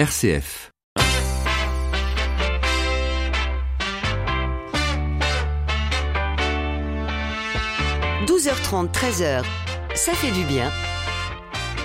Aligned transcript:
RCF. 0.00 0.72
«12h30, 8.26 8.90
13h, 8.92 9.44
ça 9.94 10.12
fait 10.14 10.30
du 10.30 10.44
bien. 10.44 10.70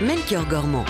Melchior 0.01 0.45
Gormand. 0.45 0.85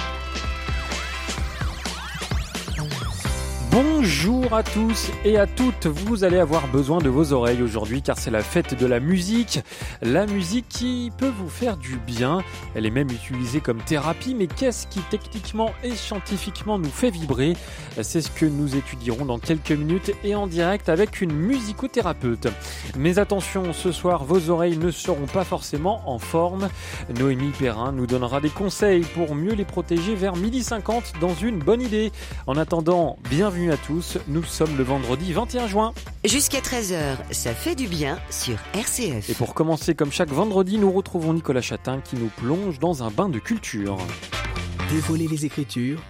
Bonjour 3.75 4.53
à 4.53 4.63
tous 4.63 5.11
et 5.25 5.37
à 5.37 5.47
toutes, 5.47 5.87
vous 5.87 6.23
allez 6.23 6.37
avoir 6.37 6.69
besoin 6.69 6.99
de 6.99 7.09
vos 7.09 7.33
oreilles 7.33 7.61
aujourd'hui 7.61 8.01
car 8.01 8.17
c'est 8.17 8.31
la 8.31 8.41
fête 8.41 8.73
de 8.73 8.85
la 8.85 9.01
musique. 9.01 9.59
La 10.01 10.25
musique 10.25 10.69
qui 10.69 11.11
peut 11.17 11.31
vous 11.37 11.49
faire 11.49 11.75
du 11.75 11.97
bien, 11.97 12.41
elle 12.73 12.85
est 12.85 12.89
même 12.89 13.09
utilisée 13.09 13.59
comme 13.59 13.81
thérapie, 13.81 14.33
mais 14.33 14.47
qu'est-ce 14.47 14.87
qui 14.87 15.01
techniquement 15.09 15.71
et 15.83 15.91
scientifiquement 15.91 16.79
nous 16.79 16.89
fait 16.89 17.09
vibrer? 17.09 17.57
C'est 18.01 18.21
ce 18.21 18.31
que 18.31 18.45
nous 18.45 18.77
étudierons 18.77 19.25
dans 19.25 19.39
quelques 19.39 19.71
minutes 19.71 20.11
et 20.23 20.35
en 20.35 20.47
direct 20.47 20.87
avec 20.87 21.19
une 21.19 21.33
musicothérapeute. 21.33 22.47
Mais 22.97 23.19
attention, 23.19 23.73
ce 23.73 23.91
soir 23.91 24.23
vos 24.23 24.51
oreilles 24.51 24.77
ne 24.77 24.89
seront 24.89 25.27
pas 25.27 25.43
forcément 25.43 26.01
en 26.09 26.17
forme. 26.17 26.69
Noémie 27.19 27.51
Perrin 27.59 27.91
nous 27.91 28.07
donnera 28.07 28.39
des 28.39 28.49
conseils 28.49 29.03
pour 29.03 29.35
mieux 29.35 29.53
les 29.53 29.65
protéger 29.65 30.15
vers 30.15 30.37
midi 30.37 30.63
50 30.63 31.15
dans 31.19 31.33
une 31.33 31.59
bonne 31.59 31.81
idée. 31.81 32.13
En 32.47 32.55
attendant, 32.55 33.17
bienvenue 33.29 33.64
à 33.71 33.77
tous, 33.77 34.17
nous 34.27 34.43
sommes 34.43 34.77
le 34.77 34.83
vendredi 34.83 35.33
21 35.33 35.67
juin. 35.67 35.93
Jusqu'à 36.23 36.59
13h, 36.59 37.17
ça 37.31 37.53
fait 37.53 37.75
du 37.75 37.87
bien 37.87 38.19
sur 38.29 38.57
RCF. 38.73 39.29
Et 39.29 39.33
pour 39.33 39.53
commencer, 39.53 39.95
comme 39.95 40.11
chaque 40.11 40.29
vendredi, 40.29 40.77
nous 40.77 40.91
retrouvons 40.91 41.33
Nicolas 41.33 41.61
Chatin 41.61 42.01
qui 42.01 42.15
nous 42.15 42.29
plonge 42.37 42.79
dans 42.79 43.03
un 43.03 43.11
bain 43.11 43.29
de 43.29 43.39
culture. 43.39 43.97
Dévoiler 44.89 45.27
les 45.27 45.45
Écritures 45.45 46.01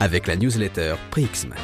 avec 0.00 0.26
la 0.26 0.36
newsletter 0.36 0.94
Prixm. 1.10 1.54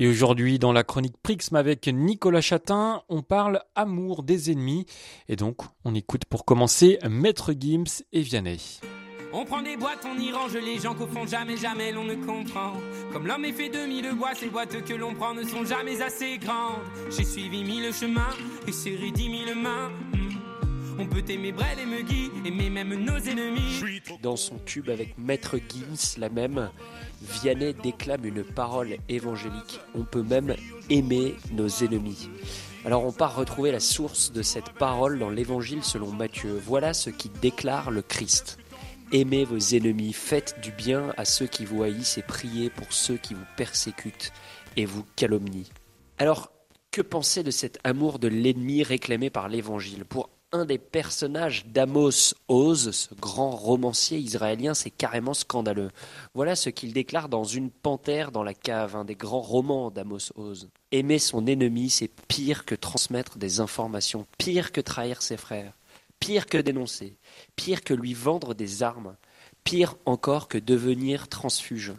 Et 0.00 0.08
aujourd'hui, 0.08 0.58
dans 0.58 0.72
la 0.72 0.82
chronique 0.82 1.16
Prixm 1.22 1.54
avec 1.56 1.86
Nicolas 1.86 2.40
Chatin, 2.40 3.02
on 3.08 3.22
parle 3.22 3.60
amour 3.74 4.22
des 4.22 4.50
ennemis. 4.50 4.86
Et 5.28 5.36
donc, 5.36 5.58
on 5.84 5.94
écoute 5.94 6.24
pour 6.24 6.44
commencer 6.44 6.98
Maître 7.08 7.52
Gims 7.58 8.02
et 8.12 8.22
Vianney. 8.22 8.80
On 9.36 9.44
prend 9.44 9.62
des 9.62 9.76
boîtes, 9.76 10.06
on 10.06 10.16
y 10.16 10.30
range 10.30 10.54
les 10.54 10.78
gens 10.78 10.94
qu'au 10.94 11.08
fond 11.08 11.26
jamais, 11.26 11.56
jamais 11.56 11.90
l'on 11.90 12.04
ne 12.04 12.14
comprend. 12.14 12.74
Comme 13.12 13.26
l'homme 13.26 13.44
est 13.44 13.52
fait 13.52 13.68
de 13.68 13.84
mille 13.84 14.12
bois, 14.14 14.32
ces 14.32 14.46
boîtes 14.46 14.84
que 14.84 14.94
l'on 14.94 15.12
prend 15.12 15.34
ne 15.34 15.42
sont 15.42 15.64
jamais 15.64 16.00
assez 16.00 16.38
grandes. 16.38 16.78
J'ai 17.10 17.24
suivi 17.24 17.64
mille 17.64 17.92
chemins 17.92 18.30
et 18.68 18.70
serré 18.70 19.10
dix 19.10 19.28
mille 19.28 19.56
mains. 19.56 19.90
Hmm. 20.12 21.00
On 21.00 21.06
peut 21.06 21.24
aimer 21.28 21.50
Brel 21.50 21.80
et 21.80 21.84
Megui, 21.84 22.30
aimer 22.44 22.70
même 22.70 22.94
nos 22.94 23.18
ennemis. 23.18 23.82
Dans 24.22 24.36
son 24.36 24.56
tube 24.58 24.88
avec 24.88 25.18
Maître 25.18 25.56
Gims, 25.56 26.16
la 26.18 26.28
même, 26.28 26.70
Vianney 27.20 27.74
déclame 27.74 28.24
une 28.24 28.44
parole 28.44 28.98
évangélique. 29.08 29.80
On 29.96 30.04
peut 30.04 30.22
même 30.22 30.54
aimer 30.90 31.34
nos 31.50 31.66
ennemis. 31.66 32.28
Alors 32.84 33.04
on 33.04 33.10
part 33.10 33.34
retrouver 33.34 33.72
la 33.72 33.80
source 33.80 34.30
de 34.30 34.42
cette 34.42 34.70
parole 34.74 35.18
dans 35.18 35.30
l'évangile 35.30 35.82
selon 35.82 36.12
Matthieu. 36.12 36.60
Voilà 36.64 36.94
ce 36.94 37.10
qui 37.10 37.30
déclare 37.30 37.90
le 37.90 38.02
Christ. 38.02 38.58
Aimez 39.14 39.44
vos 39.44 39.60
ennemis, 39.76 40.12
faites 40.12 40.56
du 40.60 40.72
bien 40.72 41.14
à 41.16 41.24
ceux 41.24 41.46
qui 41.46 41.64
vous 41.64 41.84
haïssent 41.84 42.18
et 42.18 42.22
priez 42.22 42.68
pour 42.68 42.92
ceux 42.92 43.16
qui 43.16 43.32
vous 43.32 43.46
persécutent 43.56 44.32
et 44.76 44.86
vous 44.86 45.04
calomnient. 45.14 45.68
Alors, 46.18 46.50
que 46.90 47.00
penser 47.00 47.44
de 47.44 47.52
cet 47.52 47.78
amour 47.84 48.18
de 48.18 48.26
l'ennemi 48.26 48.82
réclamé 48.82 49.30
par 49.30 49.48
l'Évangile? 49.48 50.04
Pour 50.04 50.30
un 50.50 50.64
des 50.64 50.78
personnages 50.78 51.64
d'Amos 51.66 52.34
Oz, 52.48 52.90
ce 52.90 53.14
grand 53.14 53.50
romancier 53.50 54.18
israélien, 54.18 54.74
c'est 54.74 54.90
carrément 54.90 55.32
scandaleux. 55.32 55.92
Voilà 56.34 56.56
ce 56.56 56.68
qu'il 56.70 56.92
déclare 56.92 57.28
dans 57.28 57.44
Une 57.44 57.70
panthère 57.70 58.32
dans 58.32 58.42
la 58.42 58.52
cave, 58.52 58.96
un 58.96 59.04
des 59.04 59.14
grands 59.14 59.42
romans 59.42 59.92
d'Amos 59.92 60.32
Oz. 60.34 60.70
Aimer 60.90 61.20
son 61.20 61.46
ennemi, 61.46 61.88
c'est 61.88 62.10
pire 62.26 62.64
que 62.64 62.74
transmettre 62.74 63.38
des 63.38 63.60
informations, 63.60 64.26
pire 64.38 64.72
que 64.72 64.80
trahir 64.80 65.22
ses 65.22 65.36
frères, 65.36 65.72
pire 66.24 66.46
que 66.46 66.56
dénoncer, 66.56 67.18
pire 67.54 67.84
que 67.84 67.92
lui 67.92 68.14
vendre 68.14 68.54
des 68.54 68.82
armes, 68.82 69.14
pire 69.62 69.96
encore 70.06 70.48
que 70.48 70.56
devenir 70.56 71.28
transfuge. 71.28 71.92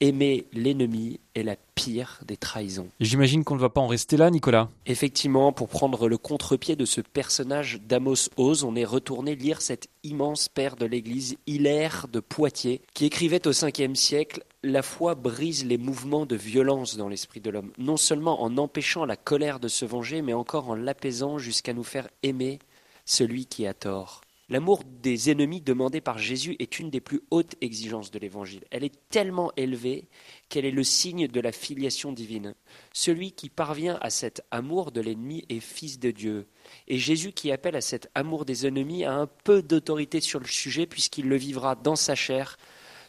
Aimer 0.00 0.44
l'ennemi 0.52 1.18
est 1.34 1.44
la 1.44 1.56
pire 1.74 2.20
des 2.26 2.36
trahisons. 2.36 2.88
J'imagine 3.00 3.42
qu'on 3.42 3.54
ne 3.54 3.60
va 3.60 3.70
pas 3.70 3.80
en 3.80 3.86
rester 3.86 4.18
là, 4.18 4.30
Nicolas. 4.30 4.68
Effectivement, 4.84 5.50
pour 5.52 5.68
prendre 5.68 6.10
le 6.10 6.18
contre-pied 6.18 6.76
de 6.76 6.84
ce 6.84 7.00
personnage 7.00 7.80
d'Amos 7.80 8.28
Oz, 8.36 8.64
on 8.64 8.76
est 8.76 8.84
retourné 8.84 9.34
lire 9.34 9.62
cet 9.62 9.88
immense 10.02 10.50
père 10.50 10.76
de 10.76 10.84
l'Église, 10.84 11.38
Hilaire 11.46 12.06
de 12.12 12.20
Poitiers, 12.20 12.82
qui 12.92 13.06
écrivait 13.06 13.46
au 13.46 13.52
5e 13.52 13.94
siècle 13.94 14.44
La 14.62 14.82
foi 14.82 15.14
brise 15.14 15.64
les 15.64 15.78
mouvements 15.78 16.26
de 16.26 16.36
violence 16.36 16.98
dans 16.98 17.08
l'esprit 17.08 17.40
de 17.40 17.48
l'homme, 17.48 17.72
non 17.78 17.96
seulement 17.96 18.42
en 18.42 18.58
empêchant 18.58 19.06
la 19.06 19.16
colère 19.16 19.58
de 19.58 19.68
se 19.68 19.86
venger, 19.86 20.20
mais 20.20 20.34
encore 20.34 20.68
en 20.68 20.74
l'apaisant 20.74 21.38
jusqu'à 21.38 21.72
nous 21.72 21.82
faire 21.82 22.08
aimer 22.22 22.58
celui 23.04 23.46
qui 23.46 23.66
a 23.66 23.74
tort. 23.74 24.20
L'amour 24.50 24.82
des 24.84 25.30
ennemis 25.30 25.62
demandé 25.62 26.02
par 26.02 26.18
Jésus 26.18 26.54
est 26.58 26.78
une 26.78 26.90
des 26.90 27.00
plus 27.00 27.22
hautes 27.30 27.54
exigences 27.62 28.10
de 28.10 28.18
l'Évangile. 28.18 28.64
Elle 28.70 28.84
est 28.84 29.08
tellement 29.08 29.50
élevée 29.56 30.06
qu'elle 30.50 30.66
est 30.66 30.70
le 30.70 30.84
signe 30.84 31.28
de 31.28 31.40
la 31.40 31.50
filiation 31.50 32.12
divine. 32.12 32.54
Celui 32.92 33.32
qui 33.32 33.48
parvient 33.48 33.98
à 34.02 34.10
cet 34.10 34.42
amour 34.50 34.92
de 34.92 35.00
l'ennemi 35.00 35.46
est 35.48 35.60
fils 35.60 35.98
de 35.98 36.10
Dieu. 36.10 36.46
Et 36.88 36.98
Jésus 36.98 37.32
qui 37.32 37.52
appelle 37.52 37.74
à 37.74 37.80
cet 37.80 38.10
amour 38.14 38.44
des 38.44 38.66
ennemis 38.66 39.04
a 39.04 39.14
un 39.14 39.26
peu 39.26 39.62
d'autorité 39.62 40.20
sur 40.20 40.40
le 40.40 40.46
sujet 40.46 40.86
puisqu'il 40.86 41.26
le 41.26 41.36
vivra 41.36 41.74
dans 41.74 41.96
sa 41.96 42.14
chair 42.14 42.58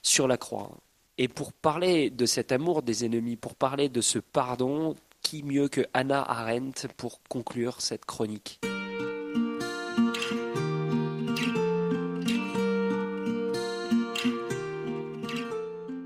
sur 0.02 0.30
la 0.30 0.38
croix. 0.38 0.72
Et 1.18 1.28
pour 1.28 1.52
parler 1.52 2.10
de 2.10 2.26
cet 2.26 2.54
amour 2.54 2.82
des 2.82 3.04
ennemis, 3.04 3.36
pour 3.36 3.56
parler 3.56 3.90
de 3.90 4.02
ce 4.02 4.20
pardon, 4.20 4.96
qui 5.22 5.44
mieux 5.44 5.68
que 5.68 5.86
Anna 5.94 6.22
Arendt 6.22 6.88
pour 6.96 7.20
conclure 7.28 7.82
cette 7.82 8.06
chronique? 8.06 8.62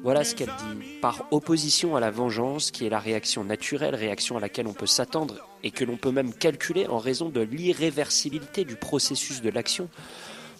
Voilà 0.09 0.23
ce 0.23 0.33
qu'elle 0.33 0.47
dit. 0.47 0.99
Par 1.01 1.27
opposition 1.29 1.95
à 1.95 1.99
la 1.99 2.09
vengeance, 2.09 2.71
qui 2.71 2.83
est 2.83 2.89
la 2.89 2.97
réaction 2.97 3.43
naturelle, 3.43 3.93
réaction 3.93 4.37
à 4.37 4.39
laquelle 4.39 4.65
on 4.65 4.73
peut 4.73 4.87
s'attendre 4.87 5.47
et 5.61 5.69
que 5.69 5.85
l'on 5.85 5.97
peut 5.97 6.09
même 6.09 6.33
calculer 6.33 6.87
en 6.87 6.97
raison 6.97 7.29
de 7.29 7.41
l'irréversibilité 7.41 8.65
du 8.65 8.75
processus 8.75 9.43
de 9.43 9.51
l'action, 9.51 9.87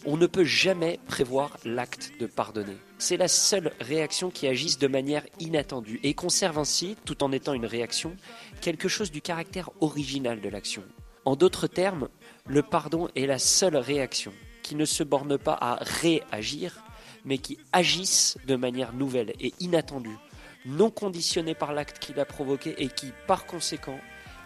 on 0.06 0.18
ne 0.18 0.28
peut 0.28 0.44
jamais 0.44 1.00
prévoir 1.08 1.58
l'acte 1.66 2.12
de 2.20 2.28
pardonner. 2.28 2.78
C'est 3.00 3.18
la 3.18 3.28
seule 3.28 3.72
réaction 3.82 4.30
qui 4.30 4.46
agisse 4.46 4.78
de 4.78 4.86
manière 4.88 5.26
inattendue 5.40 6.00
et 6.04 6.14
conserve 6.14 6.59
ainsi, 6.59 6.96
tout 7.04 7.24
en 7.24 7.32
étant 7.32 7.56
une 7.56 7.66
réaction, 7.66 8.16
quelque 8.62 8.88
chose 8.88 9.09
du 9.09 9.24
caractère 9.24 9.72
original 9.82 10.42
de 10.42 10.50
l'action. 10.50 10.84
En 11.26 11.36
d'autres 11.36 11.66
termes, 11.66 12.09
le 12.46 12.62
pardon 12.62 13.09
est 13.16 13.26
la 13.26 13.40
seule 13.40 13.78
réaction 13.78 14.32
qui 14.62 14.76
ne 14.76 14.86
se 14.86 15.02
borne 15.02 15.40
pas 15.40 15.58
à 15.59 15.80
réagir, 15.82 16.84
mais 17.25 17.38
qui 17.38 17.57
agissent 17.72 18.38
de 18.47 18.56
manière 18.56 18.94
nouvelle 18.94 19.34
et 19.40 19.53
inattendue, 19.59 20.18
non 20.66 20.90
conditionnée 20.90 21.56
par 21.56 21.74
l'acte 21.74 22.00
qu'il 22.00 22.19
a 22.19 22.25
provoqué 22.25 22.75
et 22.78 22.88
qui, 22.88 23.12
par 23.28 23.46
conséquent, 23.46 24.00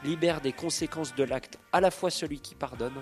libère 0.04 0.42
des 0.42 0.54
conséquences 0.54 1.16
de 1.16 1.24
l'acte 1.24 1.58
à 1.72 1.82
la 1.82 1.92
fois 1.92 2.10
celui 2.10 2.40
qui 2.40 2.56
pardonne 2.56 2.94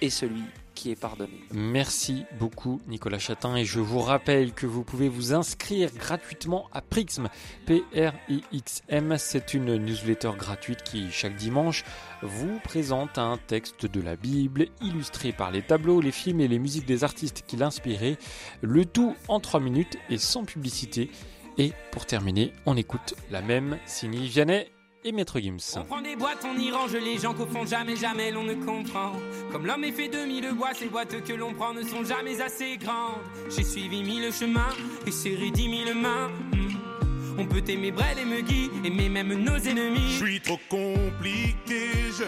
et 0.00 0.10
celui 0.10 0.42
qui 0.76 0.90
est 0.90 1.00
pardonné. 1.00 1.42
Merci 1.52 2.24
beaucoup 2.38 2.80
Nicolas 2.86 3.18
Chatin 3.18 3.56
et 3.56 3.64
je 3.64 3.80
vous 3.80 3.98
rappelle 3.98 4.52
que 4.52 4.66
vous 4.66 4.84
pouvez 4.84 5.08
vous 5.08 5.32
inscrire 5.32 5.90
gratuitement 5.92 6.68
à 6.72 6.82
Prixm, 6.82 7.28
P-R-I-X-M. 7.64 9.16
C'est 9.18 9.54
une 9.54 9.76
newsletter 9.76 10.32
gratuite 10.36 10.82
qui 10.82 11.10
chaque 11.10 11.34
dimanche 11.34 11.82
vous 12.22 12.60
présente 12.62 13.18
un 13.18 13.38
texte 13.38 13.86
de 13.86 14.00
la 14.00 14.16
Bible 14.16 14.66
illustré 14.82 15.32
par 15.32 15.50
les 15.50 15.62
tableaux, 15.62 16.00
les 16.00 16.12
films 16.12 16.40
et 16.40 16.48
les 16.48 16.58
musiques 16.58 16.86
des 16.86 17.02
artistes 17.02 17.44
qui 17.46 17.56
l'inspiraient, 17.56 18.18
le 18.60 18.84
tout 18.84 19.16
en 19.28 19.40
3 19.40 19.60
minutes 19.60 19.96
et 20.10 20.18
sans 20.18 20.44
publicité. 20.44 21.10
Et 21.58 21.72
pour 21.90 22.04
terminer, 22.04 22.52
on 22.66 22.76
écoute 22.76 23.14
la 23.30 23.40
même 23.40 23.78
Sini 23.86 24.28
Vianney 24.28 24.70
et 25.06 25.12
Maître 25.12 25.38
Gims. 25.38 25.76
On 25.76 25.84
prend 25.84 26.02
des 26.02 26.16
boîtes, 26.16 26.44
on 26.44 26.58
y 26.58 26.70
range 26.72 26.92
les 26.92 27.18
gens 27.18 27.32
qu'au 27.32 27.46
fond 27.46 27.64
jamais, 27.64 27.94
jamais 27.94 28.32
l'on 28.32 28.42
ne 28.42 28.54
comprend. 28.54 29.12
Comme 29.52 29.64
l'homme 29.64 29.84
est 29.84 29.92
fait 29.92 30.08
de 30.08 30.26
mille 30.26 30.52
bois, 30.52 30.70
ces 30.74 30.86
boîtes 30.86 31.22
que 31.22 31.32
l'on 31.32 31.54
prend 31.54 31.72
ne 31.72 31.82
sont 31.82 32.04
jamais 32.04 32.40
assez 32.40 32.76
grandes. 32.76 33.22
J'ai 33.48 33.62
suivi 33.62 34.02
mille 34.02 34.32
chemins 34.32 34.74
et 35.06 35.12
serré 35.12 35.50
dix 35.50 35.68
mille 35.68 35.94
mains. 35.94 36.28
Hmm. 36.52 37.38
On 37.38 37.46
peut 37.46 37.62
aimer 37.68 37.92
Brel 37.92 38.18
et 38.18 38.24
Megui, 38.24 38.70
aimer 38.84 39.08
même 39.08 39.32
nos 39.34 39.56
ennemis. 39.56 40.10
Je 40.10 40.24
suis 40.24 40.40
trop 40.40 40.58
compliqué, 40.68 41.90
je 42.18 42.24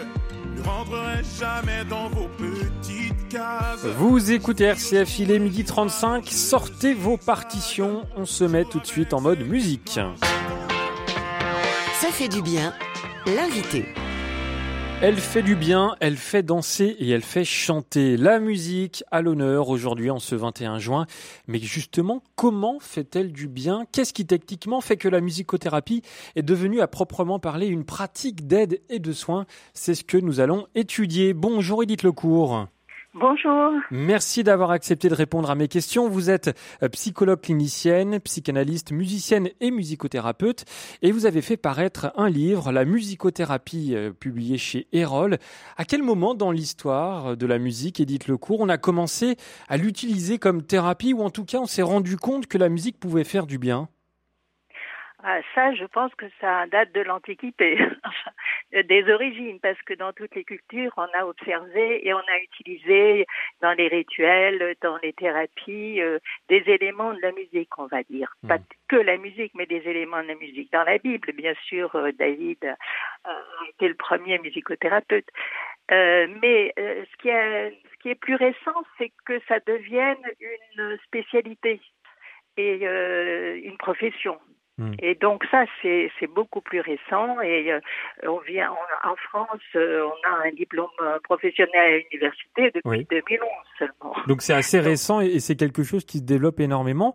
ne 0.55 0.65
rentrerai 0.65 1.21
jamais 1.37 1.83
dans 1.89 2.07
vos 2.09 2.29
petites 2.37 3.27
cases. 3.27 3.85
Vous 3.97 4.31
écoutez 4.31 4.65
RCF, 4.65 5.19
il 5.19 5.31
est 5.31 5.39
midi 5.39 5.65
35, 5.65 6.27
sortez 6.29 6.93
vos 6.93 7.17
partitions, 7.17 8.05
on 8.15 8.25
se 8.25 8.45
met 8.45 8.63
tout 8.63 8.79
de 8.79 8.85
suite 8.85 9.13
en 9.13 9.19
mode 9.19 9.41
musique. 9.41 9.99
Ça 12.01 12.11
fait 12.11 12.29
du 12.29 12.41
bien, 12.41 12.73
l'invité. 13.25 13.83
Elle 15.01 15.17
fait 15.17 15.43
du 15.43 15.57
bien, 15.57 15.97
elle 15.99 16.15
fait 16.15 16.43
danser 16.43 16.95
et 16.97 17.09
elle 17.09 17.23
fait 17.23 17.43
chanter. 17.43 18.15
La 18.15 18.39
musique 18.39 19.03
à 19.11 19.21
l'honneur 19.21 19.67
aujourd'hui 19.67 20.09
en 20.09 20.17
ce 20.17 20.33
21 20.33 20.79
juin. 20.79 21.07
Mais 21.47 21.59
justement, 21.59 22.23
comment 22.37 22.79
fait-elle 22.79 23.33
du 23.33 23.49
bien? 23.49 23.85
Qu'est-ce 23.91 24.13
qui 24.13 24.25
techniquement 24.25 24.79
fait 24.79 24.95
que 24.95 25.09
la 25.09 25.19
musicothérapie 25.19 26.01
est 26.37 26.41
devenue 26.41 26.79
à 26.79 26.87
proprement 26.87 27.37
parler 27.37 27.67
une 27.67 27.83
pratique 27.83 28.47
d'aide 28.47 28.79
et 28.87 28.99
de 28.99 29.11
soins? 29.11 29.45
C'est 29.73 29.93
ce 29.93 30.05
que 30.05 30.17
nous 30.17 30.39
allons 30.39 30.67
étudier. 30.75 31.33
Bonjour 31.33 31.83
Edith 31.83 32.03
Lecourt. 32.03 32.69
Bonjour. 33.15 33.71
Merci 33.89 34.43
d'avoir 34.43 34.69
accepté 34.69 35.09
de 35.09 35.15
répondre 35.15 35.49
à 35.49 35.55
mes 35.55 35.67
questions. 35.67 36.07
Vous 36.07 36.29
êtes 36.29 36.55
euh, 36.83 36.89
psychologue 36.89 37.41
clinicienne, 37.41 38.19
psychanalyste, 38.19 38.91
musicienne 38.91 39.49
et 39.61 39.71
musicothérapeute 39.71 40.65
et 41.01 41.11
vous 41.11 41.25
avez 41.25 41.41
fait 41.41 41.57
paraître 41.57 42.13
un 42.17 42.29
livre, 42.29 42.71
La 42.71 42.85
musicothérapie, 42.85 43.95
euh, 43.95 44.11
publié 44.11 44.59
chez 44.59 44.85
Erol. 44.93 45.39
À 45.75 45.85
quel 45.85 46.03
moment 46.03 46.35
dans 46.35 46.51
l'histoire 46.51 47.35
de 47.35 47.45
la 47.47 47.57
musique, 47.57 47.99
Edith 47.99 48.27
Lecourt, 48.27 48.61
on 48.61 48.69
a 48.69 48.77
commencé 48.77 49.37
à 49.69 49.77
l'utiliser 49.77 50.37
comme 50.37 50.61
thérapie 50.63 51.13
ou 51.13 51.23
en 51.23 51.31
tout 51.31 51.45
cas 51.45 51.57
on 51.57 51.65
s'est 51.65 51.81
rendu 51.81 52.15
compte 52.15 52.45
que 52.45 52.59
la 52.59 52.69
musique 52.69 52.99
pouvait 52.99 53.23
faire 53.23 53.47
du 53.47 53.57
bien? 53.57 53.89
Ah, 55.21 55.39
ça, 55.53 55.73
je 55.73 55.83
pense 55.83 56.15
que 56.15 56.27
ça 56.39 56.65
date 56.67 56.93
de 56.93 57.01
l'Antiquité, 57.01 57.77
des 58.71 59.11
origines, 59.11 59.59
parce 59.59 59.81
que 59.81 59.95
dans 59.95 60.13
toutes 60.13 60.35
les 60.35 60.43
cultures, 60.43 60.93
on 60.97 61.07
a 61.17 61.25
observé 61.25 62.05
et 62.07 62.13
on 62.13 62.19
a 62.19 62.39
utilisé 62.43 63.25
dans 63.61 63.73
les 63.73 63.87
rituels, 63.87 64.75
dans 64.81 64.97
les 64.97 65.13
thérapies, 65.13 66.01
euh, 66.01 66.19
des 66.49 66.63
éléments 66.67 67.13
de 67.13 67.21
la 67.21 67.31
musique, 67.31 67.77
on 67.77 67.87
va 67.87 68.03
dire. 68.03 68.31
Hmm. 68.43 68.49
Pas 68.49 68.57
que 68.87 68.97
la 68.97 69.17
musique, 69.17 69.53
mais 69.55 69.65
des 69.65 69.87
éléments 69.87 70.21
de 70.21 70.27
la 70.27 70.35
musique. 70.35 70.71
Dans 70.71 70.83
la 70.83 70.99
Bible, 70.99 71.31
bien 71.33 71.53
sûr, 71.65 71.95
euh, 71.95 72.11
David 72.11 72.63
euh, 72.63 72.73
a 73.25 73.69
été 73.69 73.87
le 73.87 73.95
premier 73.95 74.37
musicothérapeute. 74.39 75.29
mais 75.89 76.73
ce, 76.77 77.17
qui 77.17 77.29
est, 77.29 77.71
ce 77.71 77.97
qui 78.01 78.09
est 78.09 78.15
plus 78.15 78.35
récent, 78.35 78.83
c'est 78.97 79.11
que 79.25 79.39
ça 79.47 79.59
devienne 79.65 80.23
une 80.39 80.97
spécialité 81.05 81.81
et 82.57 82.85
une 83.63 83.77
profession. 83.77 84.37
Hmm. 84.79 84.93
Et 84.99 85.15
donc 85.15 85.43
ça, 85.51 85.65
c'est 85.81 86.09
beaucoup 86.33 86.61
plus 86.61 86.79
récent 86.79 87.41
et 87.41 87.69
euh, 87.69 87.81
on 88.23 88.39
vient 88.39 88.71
en 89.03 89.15
France, 89.17 89.59
euh, 89.75 90.05
on 90.05 90.29
a 90.29 90.47
un 90.47 90.51
diplôme 90.53 90.87
euh, 91.01 91.19
professionnel 91.21 91.75
à 91.75 91.97
l'université 91.97 92.71
depuis 92.73 93.05
2011 93.11 93.49
seulement. 93.77 94.15
Donc 94.27 94.41
c'est 94.41 94.53
assez 94.53 94.79
récent 94.91 95.19
et, 95.19 95.41
c'est 95.41 95.57
quelque 95.57 95.83
chose 95.83 96.05
qui 96.05 96.19
se 96.19 96.23
développe 96.23 96.61
énormément. 96.61 97.13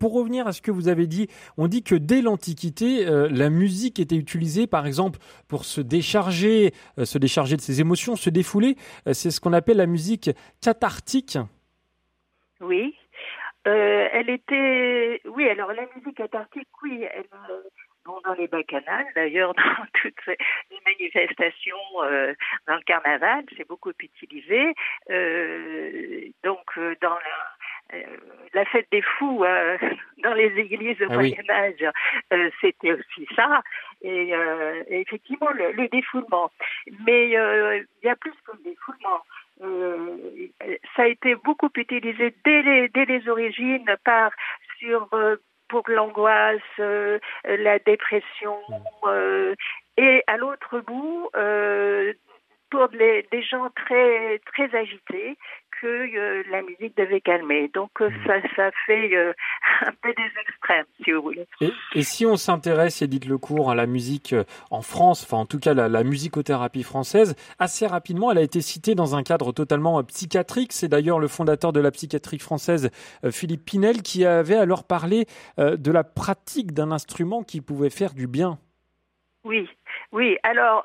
pour 0.00 0.14
revenir 0.14 0.46
à 0.46 0.52
ce 0.52 0.62
que 0.62 0.70
vous 0.70 0.88
avez 0.88 1.06
dit, 1.06 1.28
on 1.58 1.66
dit 1.66 1.82
que 1.82 1.94
dès 1.94 2.22
l'Antiquité, 2.22 3.04
la 3.04 3.50
musique 3.50 4.00
était 4.00 4.16
utilisée 4.16 4.66
par 4.66 4.86
exemple 4.86 5.18
pour 5.48 5.66
se 5.66 5.82
décharger, 5.82 6.72
se 7.02 7.18
décharger 7.18 7.56
de 7.56 7.60
ses 7.60 7.80
émotions, 7.80 8.16
se 8.16 8.30
défouler. 8.30 8.76
c'est 9.12 9.30
ce 9.30 9.40
qu'on 9.40 9.52
appelle 9.52 9.76
la 9.78 9.86
musique 9.86 10.30
cathartique. 10.62 11.36
Oui. 12.60 12.94
Euh, 13.66 14.08
elle 14.12 14.30
était, 14.30 15.20
oui, 15.26 15.48
alors 15.48 15.72
la 15.72 15.86
musique 15.94 16.16
cathartique, 16.16 16.68
oui, 16.82 17.06
elle, 17.12 17.26
euh, 17.48 17.62
bon, 18.04 18.20
dans 18.24 18.34
les 18.34 18.48
bacchanales, 18.48 19.06
d'ailleurs, 19.14 19.54
dans 19.54 19.86
toutes 19.94 20.26
les 20.26 20.78
manifestations, 20.84 21.76
euh, 22.02 22.34
dans 22.66 22.74
le 22.74 22.82
carnaval, 22.82 23.44
c'est 23.56 23.66
beaucoup 23.66 23.92
utilisé. 24.00 24.74
Euh, 25.10 26.28
donc, 26.42 26.64
euh, 26.76 26.94
dans 27.00 27.14
la, 27.92 27.98
la 28.54 28.64
fête 28.66 28.88
des 28.90 29.02
fous, 29.02 29.44
dans 30.24 30.34
les 30.34 30.52
églises 30.58 31.00
au 31.02 31.06
ah 31.10 31.14
Moyen 31.14 31.44
Âge, 31.48 31.84
c'était 32.60 32.92
aussi 32.92 33.28
ça. 33.36 33.62
Et, 34.02 34.30
et 34.88 35.00
effectivement, 35.00 35.50
le, 35.52 35.72
le, 35.72 35.88
défoulement. 35.88 36.50
Mais 37.06 37.26
il 37.28 37.86
y 38.02 38.08
a 38.08 38.16
plus 38.16 38.32
que 38.44 38.52
le 38.56 38.62
défoulement. 38.64 39.22
Euh, 39.62 40.16
ça 40.96 41.02
a 41.02 41.06
été 41.06 41.34
beaucoup 41.36 41.70
utilisé 41.76 42.34
dès 42.44 42.62
les, 42.62 42.88
dès 42.88 43.04
les 43.04 43.28
origines 43.28 43.86
par 44.04 44.32
sur 44.78 45.08
euh, 45.12 45.36
pour 45.68 45.88
l'angoisse, 45.88 46.60
euh, 46.80 47.18
la 47.44 47.78
dépression, 47.78 48.58
et 49.96 50.22
à 50.26 50.36
l'autre 50.36 50.80
bout, 50.80 51.30
pour 52.70 52.88
des 52.88 53.42
gens 53.42 53.70
très 53.74 54.38
très 54.40 54.74
agités, 54.76 55.36
que 55.82 56.16
euh, 56.16 56.42
la 56.50 56.62
musique 56.62 56.96
devait 56.96 57.20
calmer. 57.20 57.68
Donc 57.74 57.90
euh, 58.00 58.08
mm. 58.08 58.26
ça, 58.26 58.34
ça 58.54 58.70
fait 58.86 59.14
euh, 59.14 59.32
un 59.86 59.92
peu 60.00 60.12
des 60.14 60.40
extrêmes, 60.40 60.86
si 61.04 61.10
vous 61.10 61.22
voulez. 61.22 61.46
Et, 61.94 62.02
si 62.02 62.24
on 62.24 62.36
s'intéresse, 62.36 63.02
Edith 63.02 63.26
Lecourt, 63.26 63.70
à 63.70 63.74
la 63.74 63.86
musique 63.86 64.34
en 64.70 64.82
France, 64.82 65.24
enfin 65.24 65.38
en 65.38 65.46
tout 65.46 65.58
cas 65.58 65.74
la, 65.74 66.04
musicothérapie 66.04 66.82
française, 66.82 67.34
assez 67.58 67.86
rapidement, 67.86 68.30
elle 68.30 68.38
a 68.38 68.42
été 68.42 68.60
citée 68.60 68.94
dans 68.94 69.16
un 69.16 69.22
cadre 69.22 69.52
totalement 69.52 70.02
psychiatrique. 70.04 70.72
C'est 70.72 70.88
d'ailleurs 70.88 71.18
le 71.18 71.28
fondateur 71.28 71.72
de 71.72 71.80
la 71.80 71.90
psychiatrie 71.90 72.38
française, 72.38 72.90
Philippe 73.30 73.64
Pinel, 73.64 74.02
qui 74.02 74.24
avait 74.24 74.56
alors 74.56 74.84
parlé 74.84 75.26
de 75.58 75.92
la 75.92 76.04
pratique 76.04 76.72
d'un 76.72 76.90
instrument 76.90 77.42
qui 77.42 77.60
pouvait 77.60 77.90
faire 77.90 78.14
du 78.14 78.26
bien. 78.26 78.58
Oui, 79.44 79.68
oui. 80.12 80.36
Alors 80.42 80.84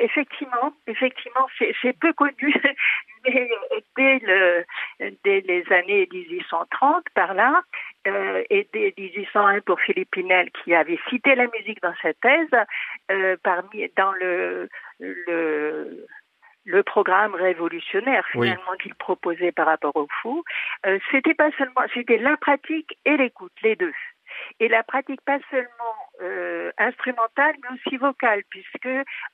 effectivement, 0.00 0.72
effectivement, 0.86 1.46
c'est 1.58 1.98
peu 1.98 2.12
connu, 2.12 2.54
mais 3.26 3.48
dès, 3.96 4.18
le, 4.26 4.64
dès 5.24 5.40
les 5.40 5.64
années 5.72 6.08
1830, 6.10 7.04
par 7.14 7.34
là, 7.34 7.62
euh, 8.06 8.42
et 8.50 8.68
dès 8.72 8.94
1801 8.96 9.60
pour 9.60 9.80
Philippe 9.80 10.10
Pinel, 10.12 10.50
qui 10.62 10.74
avait 10.74 10.98
cité 11.08 11.34
la 11.34 11.46
musique 11.48 11.82
dans 11.82 11.94
sa 12.02 12.14
thèse, 12.14 12.48
euh, 13.10 13.36
parmi, 13.42 13.88
dans 13.96 14.12
le, 14.12 14.68
le, 15.00 16.06
le 16.64 16.82
programme 16.82 17.34
révolutionnaire 17.34 18.26
finalement 18.32 18.76
qu'il 18.82 18.94
proposait 18.94 19.52
par 19.52 19.66
rapport 19.66 19.96
au 19.96 20.08
fou, 20.20 20.42
euh, 20.84 20.98
c'était 21.10 21.34
pas 21.34 21.50
seulement, 21.56 21.82
c'était 21.94 22.18
la 22.18 22.36
pratique 22.36 22.98
et 23.04 23.16
l'écoute, 23.16 23.52
les 23.62 23.76
deux. 23.76 23.92
Et 24.60 24.68
la 24.68 24.82
pratique 24.82 25.20
pas 25.22 25.38
seulement 25.50 25.96
euh, 26.22 26.70
instrumentale 26.78 27.54
mais 27.62 27.76
aussi 27.76 27.96
vocale 27.96 28.42
puisque 28.48 28.88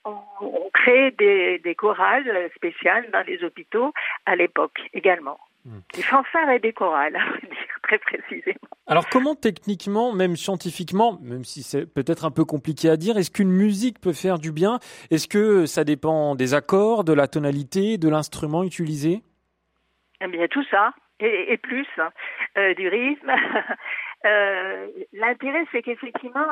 on, 0.04 0.16
on 0.40 0.70
crée 0.72 1.12
des, 1.12 1.58
des, 1.58 1.74
chorales 1.74 2.50
spéciales 2.56 3.10
dans 3.12 3.24
les 3.26 3.42
hôpitaux 3.44 3.92
à 4.26 4.36
l'époque 4.36 4.80
également. 4.92 5.38
Hmm. 5.64 5.78
Des 5.94 6.02
fanfares 6.02 6.50
et 6.50 6.58
des 6.58 6.72
chorales, 6.72 7.16
très 7.84 7.98
précisément. 7.98 8.58
Alors 8.88 9.08
comment 9.08 9.36
techniquement, 9.36 10.12
même 10.12 10.34
scientifiquement, 10.34 11.18
même 11.22 11.44
si 11.44 11.62
c'est 11.62 11.86
peut-être 11.86 12.24
un 12.24 12.32
peu 12.32 12.44
compliqué 12.44 12.88
à 12.88 12.96
dire, 12.96 13.16
est-ce 13.16 13.30
qu'une 13.30 13.52
musique 13.52 14.00
peut 14.00 14.12
faire 14.12 14.38
du 14.38 14.50
bien? 14.50 14.80
Est-ce 15.10 15.28
que 15.28 15.66
ça 15.66 15.84
dépend 15.84 16.34
des 16.34 16.54
accords, 16.54 17.04
de 17.04 17.12
la 17.12 17.28
tonalité, 17.28 17.96
de 17.96 18.08
l'instrument 18.08 18.64
utilisé? 18.64 19.22
Eh 20.20 20.26
bien 20.26 20.48
tout 20.48 20.64
ça, 20.70 20.92
et, 21.20 21.52
et 21.52 21.56
plus, 21.56 21.86
hein. 21.98 22.10
euh, 22.58 22.74
du 22.74 22.88
rythme. 22.88 23.30
Euh, 24.24 24.88
l'intérêt, 25.12 25.64
c'est 25.72 25.82
qu'effectivement, 25.82 26.46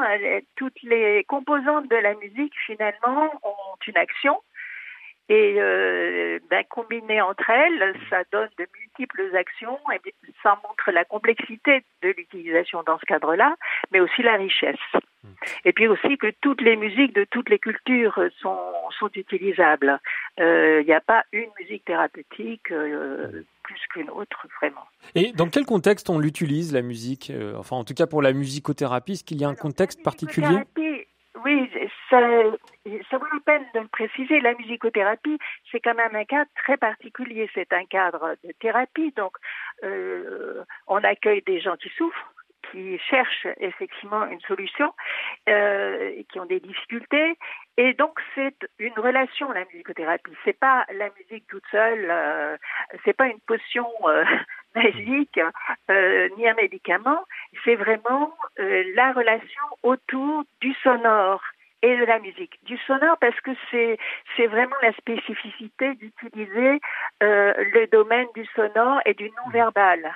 toutes 0.57 0.83
les 0.83 1.25
composantes 1.25 1.89
de 1.89 1.97
la 1.97 2.15
musique, 2.15 2.55
finalement, 2.67 3.31
ont 3.43 3.77
une 3.87 3.97
action. 3.97 4.41
Et 5.31 5.55
euh, 5.61 6.41
ben, 6.51 6.65
combinées 6.69 7.21
entre 7.21 7.49
elles, 7.51 7.95
ça 8.11 8.25
donne 8.33 8.49
de 8.59 8.67
multiples 8.77 9.37
actions 9.37 9.79
et 9.95 10.13
ça 10.43 10.61
montre 10.67 10.91
la 10.91 11.05
complexité 11.05 11.85
de 12.03 12.09
l'utilisation 12.09 12.83
dans 12.85 12.99
ce 12.99 13.07
cadre-là, 13.07 13.55
mais 13.93 14.01
aussi 14.01 14.23
la 14.23 14.35
richesse. 14.35 14.77
Et 15.65 15.73
puis 15.73 15.87
aussi 15.87 16.17
que 16.19 16.33
toutes 16.41 16.61
les 16.61 16.75
musiques 16.75 17.15
de 17.15 17.25
toutes 17.31 17.49
les 17.49 17.61
cultures 17.61 18.19
sont, 18.41 18.59
sont 18.99 19.11
utilisables. 19.15 20.01
Il 20.39 20.43
euh, 20.43 20.83
n'y 20.83 20.93
a 20.93 21.01
pas 21.01 21.25
une 21.33 21.51
musique 21.61 21.85
thérapeutique 21.85 22.73
euh, 22.73 23.45
plus 23.63 23.81
qu'une 23.93 24.11
autre, 24.11 24.49
vraiment. 24.61 24.85
Et 25.15 25.33
dans 25.33 25.49
quel 25.49 25.65
contexte 25.65 26.11
on 26.11 26.19
l'utilise, 26.19 26.73
la 26.73 26.83
musique 26.83 27.31
euh, 27.31 27.55
Enfin, 27.57 27.77
en 27.77 27.85
tout 27.85 27.95
cas 27.95 28.07
pour 28.07 28.23
la 28.23 28.33
musicothérapie, 28.33 29.13
est-ce 29.13 29.25
qu'il 29.25 29.41
y 29.41 29.45
a 29.45 29.49
un 29.49 29.55
contexte 29.55 30.03
particulier? 30.03 30.65
Ça, 32.11 32.21
ça 33.11 33.19
vaut 33.19 33.27
la 33.33 33.41
peine 33.45 33.67
de 33.75 33.81
le 33.81 33.89
préciser. 33.89 34.41
La 34.41 34.55
musicothérapie, 34.55 35.39
c'est 35.71 35.81
quand 35.81 35.95
même 35.95 36.15
un 36.15 36.25
cadre 36.25 36.51
très 36.57 36.77
particulier. 36.77 37.49
C'est 37.55 37.73
un 37.73 37.85
cadre 37.85 38.37
de 38.45 38.53
thérapie, 38.61 39.13
donc 39.17 39.33
euh, 39.85 40.65
on 40.87 41.03
accueille 41.05 41.43
des 41.43 41.61
gens 41.61 41.77
qui 41.77 41.89
souffrent, 41.91 42.33
qui 42.71 42.99
cherchent 42.99 43.47
effectivement 43.59 44.27
une 44.27 44.41
solution, 44.41 44.93
euh, 45.49 46.23
qui 46.31 46.41
ont 46.41 46.47
des 46.47 46.61
difficultés. 46.61 47.37
Et 47.77 47.95
donc 47.95 48.21
c'est 48.35 48.57
une 48.79 48.99
relation 48.99 49.51
la 49.53 49.65
musicothérapie. 49.73 50.33
C'est 50.45 50.59
pas 50.59 50.85
la 50.93 51.09
musique 51.19 51.47
toute 51.49 51.65
seule. 51.71 52.09
Euh, 52.11 52.57
c'est 53.05 53.17
pas 53.17 53.27
une 53.27 53.41
potion 53.41 53.89
euh, 54.07 54.25
magique 54.75 55.41
euh, 55.91 56.29
ni 56.37 56.49
un 56.49 56.55
médicament. 56.55 57.25
C'est 57.65 57.77
vraiment 57.77 58.35
euh, 58.59 58.85
la 58.95 59.13
relation 59.13 59.63
autour 59.83 60.45
du 60.61 60.75
sonore 60.83 61.43
et 61.83 61.97
de 61.97 62.05
la 62.05 62.19
musique. 62.19 62.59
Du 62.65 62.77
sonore 62.79 63.17
parce 63.21 63.39
que 63.41 63.51
c'est 63.71 63.99
c'est 64.37 64.47
vraiment 64.47 64.77
la 64.83 64.93
spécificité 64.93 65.95
d'utiliser 65.95 66.81
euh, 67.23 67.55
le 67.73 67.87
domaine 67.87 68.27
du 68.35 68.45
sonore 68.55 69.01
et 69.07 69.15
du 69.15 69.31
non 69.31 69.51
verbal. 69.51 70.15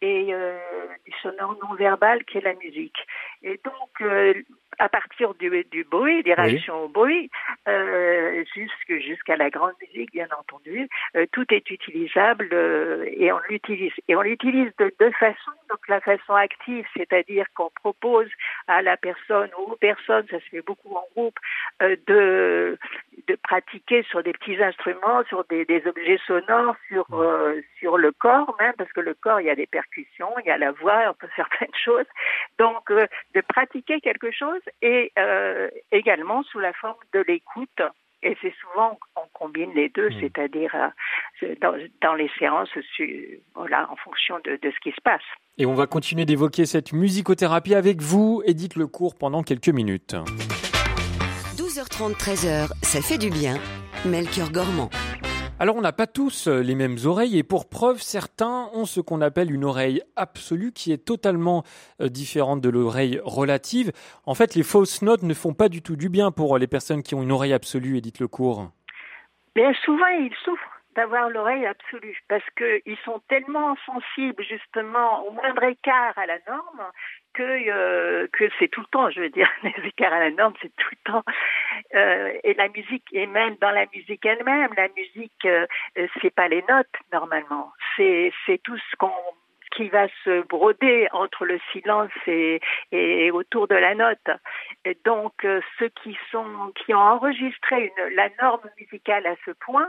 Et 0.00 0.34
euh, 0.34 0.58
du 1.04 1.12
sonore 1.22 1.56
non 1.62 1.74
verbal 1.74 2.24
qui 2.24 2.38
est 2.38 2.42
la 2.42 2.54
musique. 2.54 2.98
Et 3.42 3.60
donc, 3.64 3.90
euh, 4.00 4.34
à 4.78 4.88
partir 4.88 5.34
du, 5.34 5.64
du 5.70 5.84
bruit, 5.84 6.22
des 6.22 6.34
réactions 6.34 6.84
au 6.84 6.88
bruit, 6.88 7.30
euh, 7.68 8.44
jusqu'à 8.88 9.36
la 9.36 9.50
grande 9.50 9.74
musique, 9.80 10.12
bien 10.12 10.28
entendu, 10.38 10.88
euh, 11.16 11.26
tout 11.32 11.44
est 11.50 11.70
utilisable 11.70 12.48
euh, 12.52 13.04
et 13.16 13.32
on 13.32 13.38
l'utilise. 13.48 13.92
Et 14.08 14.16
on 14.16 14.22
l'utilise 14.22 14.70
de 14.78 14.92
deux 14.98 15.12
façons. 15.12 15.52
Donc 15.70 15.86
la 15.88 16.00
façon 16.00 16.34
active, 16.34 16.86
c'est-à-dire 16.96 17.46
qu'on 17.54 17.70
propose 17.70 18.28
à 18.66 18.82
la 18.82 18.96
personne 18.96 19.50
ou 19.58 19.72
aux 19.72 19.76
personnes, 19.76 20.26
ça 20.30 20.38
se 20.40 20.48
fait 20.50 20.62
beaucoup 20.62 20.94
en 20.94 21.04
groupe, 21.14 21.38
euh, 21.82 21.96
de, 22.06 22.78
de 23.28 23.36
pratiquer 23.36 24.02
sur 24.04 24.22
des 24.22 24.32
petits 24.32 24.62
instruments, 24.62 25.24
sur 25.28 25.44
des, 25.44 25.64
des 25.64 25.82
objets 25.86 26.18
sonores, 26.26 26.76
sur, 26.88 27.06
euh, 27.12 27.60
sur 27.78 27.98
le 27.98 28.12
corps 28.12 28.54
même, 28.60 28.74
parce 28.76 28.92
que 28.92 29.00
le 29.00 29.14
corps, 29.14 29.40
il 29.40 29.46
y 29.46 29.50
a 29.50 29.54
des 29.54 29.66
percussions, 29.66 30.30
il 30.44 30.46
y 30.46 30.50
a 30.50 30.58
la 30.58 30.72
voix, 30.72 31.10
on 31.10 31.14
peut 31.14 31.28
faire 31.34 31.48
plein 31.58 31.66
de 31.66 31.76
choses. 31.84 32.06
Donc, 32.58 32.90
euh, 32.90 33.06
de 33.34 33.40
pratiquer 33.40 34.00
quelque 34.00 34.30
chose 34.30 34.60
et 34.82 35.12
euh, 35.18 35.68
également 35.92 36.42
sous 36.44 36.58
la 36.58 36.72
forme 36.72 37.00
de 37.12 37.24
l'écoute. 37.26 37.82
Et 38.22 38.36
c'est 38.40 38.54
souvent 38.60 38.98
on 39.16 39.28
combine 39.34 39.74
les 39.74 39.90
deux, 39.90 40.08
Mm. 40.08 40.20
c'est-à-dire 40.20 40.74
dans, 41.60 41.74
dans 42.00 42.14
les 42.14 42.30
séances, 42.38 42.70
voilà, 43.54 43.90
en 43.90 43.96
fonction 43.96 44.38
de, 44.44 44.58
de 44.62 44.70
ce 44.70 44.80
qui 44.80 44.92
se 44.92 45.00
passe. 45.02 45.20
Et 45.58 45.66
on 45.66 45.74
va 45.74 45.86
continuer 45.86 46.24
d'évoquer 46.24 46.64
cette 46.64 46.94
musicothérapie 46.94 47.74
avec 47.74 48.00
vous, 48.00 48.42
Edith 48.46 48.76
Lecourt, 48.76 49.14
pendant 49.14 49.42
quelques 49.42 49.68
minutes. 49.68 50.16
12h30, 51.94 52.14
13h, 52.14 52.68
ça 52.82 53.00
fait 53.00 53.18
du 53.18 53.30
bien. 53.30 53.56
Melchior 54.04 54.50
Gormand. 54.50 54.90
Alors 55.60 55.76
on 55.76 55.80
n'a 55.80 55.92
pas 55.92 56.08
tous 56.08 56.48
euh, 56.48 56.60
les 56.60 56.74
mêmes 56.74 56.96
oreilles 57.04 57.38
et 57.38 57.44
pour 57.44 57.68
preuve, 57.68 58.02
certains 58.02 58.68
ont 58.72 58.84
ce 58.84 59.00
qu'on 59.00 59.20
appelle 59.20 59.52
une 59.52 59.64
oreille 59.64 60.02
absolue 60.16 60.72
qui 60.72 60.90
est 60.92 61.04
totalement 61.04 61.62
euh, 62.00 62.08
différente 62.08 62.60
de 62.60 62.68
l'oreille 62.68 63.20
relative. 63.24 63.92
En 64.26 64.34
fait, 64.34 64.56
les 64.56 64.64
fausses 64.64 65.02
notes 65.02 65.22
ne 65.22 65.34
font 65.34 65.54
pas 65.54 65.68
du 65.68 65.82
tout 65.82 65.94
du 65.94 66.08
bien 66.08 66.32
pour 66.32 66.56
euh, 66.56 66.58
les 66.58 66.66
personnes 66.66 67.02
qui 67.02 67.14
ont 67.14 67.22
une 67.22 67.32
oreille 67.32 67.52
absolue, 67.52 67.98
Edith 67.98 68.18
Lecourt. 68.18 68.70
Mais 69.54 69.72
souvent, 69.84 70.08
ils 70.18 70.34
souffrent 70.44 70.73
d'avoir 70.94 71.28
l'oreille 71.30 71.66
absolue 71.66 72.18
parce 72.28 72.44
qu'ils 72.56 72.98
sont 73.04 73.20
tellement 73.28 73.76
sensibles 73.86 74.42
justement 74.44 75.26
au 75.26 75.32
moindre 75.32 75.62
écart 75.64 76.16
à 76.16 76.26
la 76.26 76.38
norme 76.46 76.90
que 77.34 77.42
euh, 77.42 78.26
que 78.32 78.48
c'est 78.58 78.68
tout 78.68 78.80
le 78.80 78.86
temps, 78.86 79.10
je 79.10 79.20
veux 79.20 79.30
dire, 79.30 79.50
les 79.62 79.74
écarts 79.86 80.12
à 80.12 80.20
la 80.20 80.30
norme, 80.30 80.54
c'est 80.62 80.74
tout 80.76 80.90
le 80.90 81.12
temps. 81.12 81.24
Euh, 81.94 82.32
et 82.44 82.54
la 82.54 82.68
musique, 82.68 83.04
et 83.12 83.26
même 83.26 83.56
dans 83.60 83.70
la 83.70 83.86
musique 83.94 84.24
elle-même, 84.24 84.70
la 84.76 84.88
musique, 84.96 85.44
euh, 85.44 85.66
euh, 85.98 86.06
c'est 86.22 86.34
pas 86.34 86.48
les 86.48 86.64
notes 86.68 86.86
normalement, 87.12 87.72
c'est 87.96 88.32
tout 88.62 88.78
ce 88.78 88.96
qu'on 88.96 89.12
qui 89.76 89.88
va 89.88 90.06
se 90.22 90.42
broder 90.46 91.08
entre 91.10 91.44
le 91.44 91.58
silence 91.72 92.12
et, 92.28 92.60
et 92.92 93.32
autour 93.32 93.66
de 93.66 93.74
la 93.74 93.96
note. 93.96 94.30
Et 94.84 94.96
donc, 95.04 95.32
ceux 95.80 95.88
qui 96.00 96.16
sont 96.30 96.72
qui 96.76 96.94
ont 96.94 96.98
enregistré 96.98 97.92
la 98.14 98.28
norme 98.40 98.70
musicale 98.78 99.26
à 99.26 99.34
ce 99.44 99.50
point, 99.50 99.88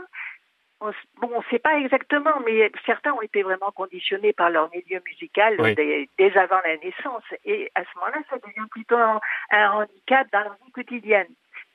on, 0.80 0.92
bon, 1.20 1.30
on 1.34 1.38
ne 1.38 1.44
sait 1.50 1.58
pas 1.58 1.78
exactement, 1.78 2.40
mais 2.44 2.70
certains 2.84 3.12
ont 3.12 3.22
été 3.22 3.42
vraiment 3.42 3.70
conditionnés 3.72 4.32
par 4.32 4.50
leur 4.50 4.70
milieu 4.70 5.00
musical 5.06 5.56
Oui. 5.60 5.74
dès, 5.74 6.08
dès 6.18 6.36
avant 6.36 6.60
la 6.64 6.76
naissance. 6.76 7.24
Et 7.44 7.70
à 7.74 7.82
ce 7.82 7.98
moment-là, 7.98 8.18
ça 8.30 8.36
devient 8.38 8.68
plutôt 8.70 8.96
un, 8.96 9.20
un 9.50 9.70
handicap 9.70 10.26
dans 10.32 10.40
leur 10.40 10.56
vie 10.64 10.72
quotidienne. 10.72 11.28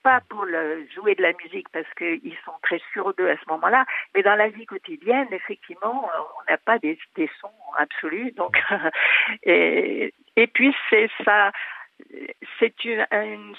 Pas 0.03 0.22
pour 0.29 0.46
le, 0.46 0.88
jouer 0.96 1.13
de 1.13 1.22
la 1.22 1.34
musique 1.43 1.70
parce 1.70 1.91
qu'ils 1.96 2.38
sont 2.43 2.53
très 2.63 2.81
sûrs 2.91 3.13
d'eux 3.15 3.29
à 3.29 3.38
ce 3.38 3.50
moment-là, 3.50 3.86
mais 4.15 4.24
dans 4.24 4.36
la 4.36 4.50
vie 4.50 4.65
quotidienne, 4.65 5.27
effectivement, 5.31 6.10
euh, 6.15 6.20
on 6.39 6.51
n'a 6.51 6.58
pas 6.58 6.79
des, 6.79 6.98
des 7.15 7.29
sons 7.39 7.50
absolus. 7.77 8.31
Donc, 8.31 8.58
et, 9.43 10.13
et 10.36 10.48
puis 10.48 10.75
c'est 10.89 11.10
ça, 11.24 11.51
c'est 12.60 12.86
une, 12.86 13.05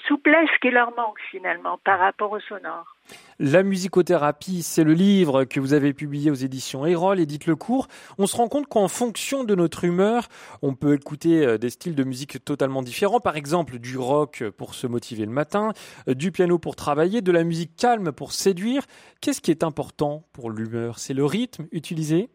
souplesse 0.07 0.49
qui 0.61 0.69
leur 0.69 0.95
manque 0.95 1.19
finalement 1.29 1.79
par 1.83 1.99
rapport 1.99 2.31
au 2.31 2.39
sonore. 2.39 2.97
La 3.39 3.63
musicothérapie, 3.63 4.63
c'est 4.63 4.83
le 4.83 4.93
livre 4.93 5.43
que 5.43 5.59
vous 5.59 5.73
avez 5.73 5.93
publié 5.93 6.31
aux 6.31 6.35
éditions 6.35 6.85
Erol, 6.85 7.19
Edith 7.19 7.45
Lecourt. 7.45 7.87
On 8.17 8.27
se 8.27 8.37
rend 8.37 8.47
compte 8.47 8.67
qu'en 8.67 8.87
fonction 8.87 9.43
de 9.43 9.55
notre 9.55 9.83
humeur, 9.83 10.29
on 10.61 10.73
peut 10.73 10.93
écouter 10.93 11.45
euh, 11.45 11.57
des 11.57 11.69
styles 11.69 11.95
de 11.95 12.03
musique 12.03 12.43
totalement 12.45 12.81
différents. 12.81 13.19
Par 13.19 13.35
exemple, 13.35 13.79
du 13.79 13.97
rock 13.97 14.43
pour 14.57 14.73
se 14.73 14.87
motiver 14.87 15.25
le 15.25 15.31
matin, 15.31 15.73
euh, 16.07 16.13
du 16.13 16.31
piano 16.31 16.57
pour 16.57 16.75
travailler, 16.75 17.21
de 17.21 17.31
la 17.31 17.43
musique 17.43 17.75
calme 17.75 18.11
pour 18.13 18.31
séduire. 18.31 18.83
Qu'est-ce 19.19 19.41
qui 19.41 19.51
est 19.51 19.63
important 19.63 20.23
pour 20.31 20.49
l'humeur? 20.49 20.99
C'est 20.99 21.13
le 21.13 21.25
rythme 21.25 21.67
utilisé? 21.71 22.29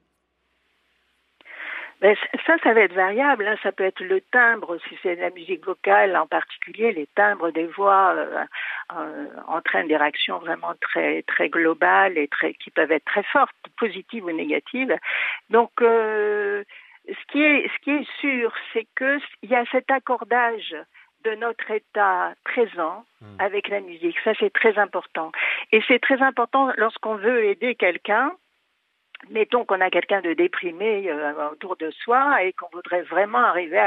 Ben, 2.00 2.14
ça, 2.46 2.56
ça 2.62 2.72
va 2.74 2.82
être 2.82 2.94
variable. 2.94 3.46
hein. 3.46 3.56
Ça 3.62 3.72
peut 3.72 3.84
être 3.84 4.00
le 4.00 4.20
timbre, 4.20 4.78
si 4.88 4.96
c'est 5.02 5.16
de 5.16 5.20
la 5.20 5.30
musique 5.30 5.64
vocale 5.64 6.16
en 6.16 6.26
particulier, 6.26 6.92
les 6.92 7.08
timbres 7.16 7.50
des 7.50 7.66
voix 7.66 8.14
euh, 8.14 8.44
euh, 8.96 9.26
entraînent 9.48 9.88
des 9.88 9.96
réactions 9.96 10.38
vraiment 10.38 10.74
très 10.80 11.22
très 11.22 11.48
globales 11.48 12.16
et 12.16 12.28
très 12.28 12.54
qui 12.54 12.70
peuvent 12.70 12.92
être 12.92 13.04
très 13.04 13.24
fortes, 13.24 13.56
positives 13.76 14.24
ou 14.24 14.30
négatives. 14.30 14.96
Donc, 15.50 15.72
euh, 15.82 16.62
ce 17.08 17.32
qui 17.32 17.42
est 17.42 17.68
ce 17.68 17.78
qui 17.82 17.90
est 17.90 18.08
sûr, 18.20 18.52
c'est 18.72 18.86
que 18.94 19.18
il 19.42 19.50
y 19.50 19.56
a 19.56 19.64
cet 19.72 19.90
accordage 19.90 20.76
de 21.24 21.34
notre 21.34 21.68
état 21.72 22.32
présent 22.44 23.04
avec 23.40 23.66
la 23.68 23.80
musique. 23.80 24.16
Ça, 24.22 24.34
c'est 24.38 24.52
très 24.52 24.78
important. 24.78 25.32
Et 25.72 25.82
c'est 25.88 25.98
très 25.98 26.22
important 26.22 26.70
lorsqu'on 26.76 27.16
veut 27.16 27.44
aider 27.44 27.74
quelqu'un 27.74 28.32
mettons 29.30 29.64
qu'on 29.64 29.80
a 29.80 29.90
quelqu'un 29.90 30.20
de 30.20 30.32
déprimé 30.32 31.10
euh, 31.10 31.50
autour 31.50 31.76
de 31.76 31.90
soi 31.90 32.42
et 32.44 32.52
qu'on 32.52 32.68
voudrait 32.72 33.02
vraiment 33.02 33.38
arriver 33.38 33.78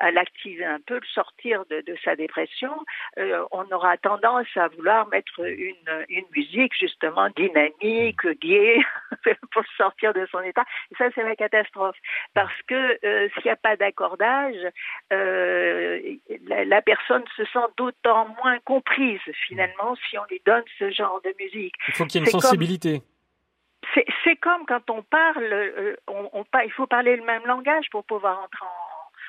à, 0.00 0.10
l'activer 0.10 0.64
un 0.64 0.80
peu, 0.80 0.94
le 0.94 1.06
sortir 1.06 1.64
de, 1.70 1.80
de 1.80 1.96
sa 2.04 2.16
dépression, 2.16 2.72
euh, 3.18 3.44
on 3.50 3.64
aura 3.72 3.96
tendance 3.96 4.46
à 4.56 4.68
vouloir 4.68 5.08
mettre 5.08 5.40
une, 5.40 6.04
une 6.08 6.24
musique 6.36 6.72
justement 6.78 7.28
dynamique, 7.30 8.26
gaie, 8.40 8.78
pour 9.52 9.62
sortir 9.76 10.12
de 10.12 10.26
son 10.30 10.40
état. 10.40 10.64
Et 10.92 10.96
ça, 10.96 11.06
c'est 11.14 11.22
la 11.22 11.36
catastrophe. 11.36 11.96
Parce 12.34 12.62
que 12.66 12.98
euh, 13.04 13.28
s'il 13.34 13.44
n'y 13.44 13.50
a 13.50 13.56
pas 13.56 13.76
d'accordage, 13.76 14.56
euh, 15.12 16.00
la, 16.46 16.64
la 16.64 16.82
personne 16.82 17.24
se 17.36 17.44
sent 17.46 17.66
d'autant 17.76 18.28
moins 18.42 18.58
comprise 18.60 19.20
finalement 19.46 19.96
si 20.08 20.18
on 20.18 20.24
lui 20.30 20.40
donne 20.44 20.64
ce 20.78 20.90
genre 20.90 21.20
de 21.24 21.34
musique. 21.40 21.74
Il 21.88 21.94
faut 21.94 22.04
qu'il 22.04 22.20
y 22.20 22.24
ait 22.24 22.26
une 22.26 22.32
comme- 22.32 22.40
sensibilité. 22.40 23.02
C'est, 23.94 24.36
comme 24.36 24.66
quand 24.66 24.90
on 24.90 25.02
parle, 25.02 25.44
euh, 25.44 25.96
on, 26.08 26.30
on 26.32 26.44
il 26.64 26.72
faut 26.72 26.86
parler 26.86 27.16
le 27.16 27.24
même 27.24 27.46
langage 27.46 27.86
pour 27.90 28.04
pouvoir 28.04 28.40
entrer 28.42 28.64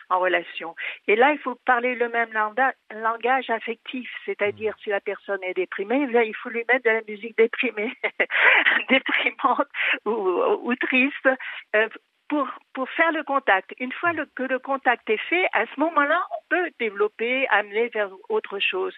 en, 0.09 0.15
en 0.15 0.19
relation. 0.19 0.75
Et 1.07 1.15
là, 1.15 1.31
il 1.31 1.39
faut 1.39 1.55
parler 1.65 1.95
le 1.95 2.09
même 2.09 2.31
langa- 2.33 2.73
langage 2.91 3.49
affectif, 3.49 4.09
c'est-à-dire 4.25 4.75
si 4.83 4.89
la 4.89 4.99
personne 4.99 5.43
est 5.43 5.53
déprimée, 5.53 6.07
il 6.25 6.35
faut 6.35 6.49
lui 6.49 6.65
mettre 6.67 6.83
de 6.85 6.89
la 6.89 7.01
musique 7.07 7.37
déprimée, 7.37 7.93
déprimante 8.89 9.67
ou, 10.05 10.11
ou 10.11 10.75
triste. 10.75 11.29
euh, 11.75 11.87
pour, 12.29 12.47
pour 12.73 12.87
faire 12.91 13.11
le 13.11 13.23
contact. 13.23 13.73
Une 13.79 13.91
fois 13.91 14.13
le- 14.13 14.27
que 14.35 14.43
le 14.43 14.59
contact 14.59 15.09
est 15.09 15.19
fait, 15.29 15.45
à 15.53 15.65
ce 15.73 15.79
moment-là, 15.79 16.21
on 16.31 16.43
peut 16.49 16.69
développer, 16.79 17.47
amener 17.49 17.89
vers 17.89 18.09
autre 18.29 18.59
chose. 18.59 18.93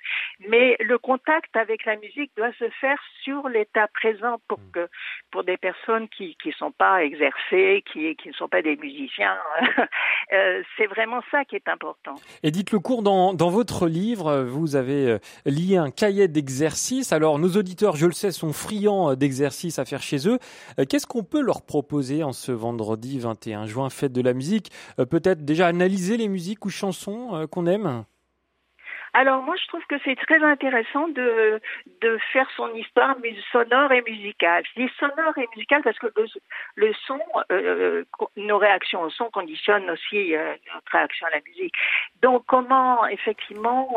Mais 0.47 0.75
le 0.81 0.97
contact 0.97 1.55
avec 1.55 1.85
la 1.85 1.95
musique 1.95 2.31
doit 2.35 2.51
se 2.59 2.69
faire 2.81 2.99
sur 3.23 3.47
l'état 3.47 3.87
présent 3.93 4.37
pour 4.47 4.59
que 4.73 4.87
pour 5.31 5.43
des 5.45 5.57
personnes 5.57 6.07
qui 6.09 6.35
qui 6.43 6.51
sont 6.51 6.71
pas 6.71 7.03
exercées, 7.03 7.83
qui 7.91 8.15
qui 8.17 8.27
ne 8.27 8.33
sont 8.33 8.49
pas 8.49 8.61
des 8.61 8.75
musiciens, 8.75 9.37
euh, 10.33 10.61
c'est 10.77 10.87
vraiment 10.87 11.21
ça 11.31 11.45
qui 11.45 11.55
est 11.55 11.69
important. 11.69 12.15
Edith 12.43 12.71
Lecourt, 12.71 13.01
dans, 13.01 13.33
dans 13.33 13.49
votre 13.49 13.87
livre, 13.87 14.43
vous 14.43 14.75
avez 14.75 15.07
euh, 15.07 15.19
lié 15.45 15.77
un 15.77 15.89
cahier 15.91 16.27
d'exercices. 16.27 17.13
Alors, 17.13 17.39
nos 17.39 17.55
auditeurs, 17.55 17.95
je 17.95 18.05
le 18.07 18.11
sais, 18.11 18.31
sont 18.31 18.51
friands 18.51 19.11
euh, 19.11 19.15
d'exercices 19.15 19.79
à 19.79 19.85
faire 19.85 20.01
chez 20.01 20.27
eux. 20.27 20.37
Qu'est-ce 20.89 21.07
qu'on 21.07 21.23
peut 21.23 21.41
leur 21.41 21.65
proposer 21.65 22.23
en 22.23 22.33
ce 22.33 22.51
vendredi 22.51 23.20
21 23.21 23.65
juin, 23.65 23.89
fête 23.89 24.13
de 24.13 24.21
la 24.21 24.33
musique 24.33 24.71
Euh, 24.99 25.05
Peut-être 25.05 25.45
déjà 25.45 25.67
analyser 25.67 26.17
les 26.17 26.27
musiques 26.27 26.65
ou 26.65 26.69
chansons 26.69 27.35
euh, 27.35 27.47
qu'on 27.47 27.65
aime? 27.65 28.05
Alors 29.13 29.43
moi, 29.43 29.55
je 29.61 29.67
trouve 29.67 29.83
que 29.87 29.95
c'est 30.05 30.15
très 30.15 30.41
intéressant 30.41 31.09
de 31.09 31.59
de 32.01 32.17
faire 32.31 32.49
son 32.55 32.73
histoire 32.75 33.17
sonore 33.51 33.91
et 33.91 34.01
musicale. 34.03 34.63
Je 34.73 34.83
dis 34.83 34.91
sonore 34.97 35.37
et 35.37 35.47
musicale 35.53 35.81
parce 35.83 35.99
que 35.99 36.07
le, 36.75 36.93
son, 37.05 37.19
euh, 37.51 38.05
nos 38.37 38.57
réactions 38.57 39.01
au 39.01 39.09
son 39.09 39.29
conditionnent 39.29 39.89
aussi 39.89 40.33
euh, 40.33 40.55
notre 40.73 40.91
réaction 40.93 41.27
à 41.27 41.31
la 41.31 41.41
musique. 41.45 41.73
Donc 42.21 42.45
comment 42.47 43.05
effectivement, 43.07 43.89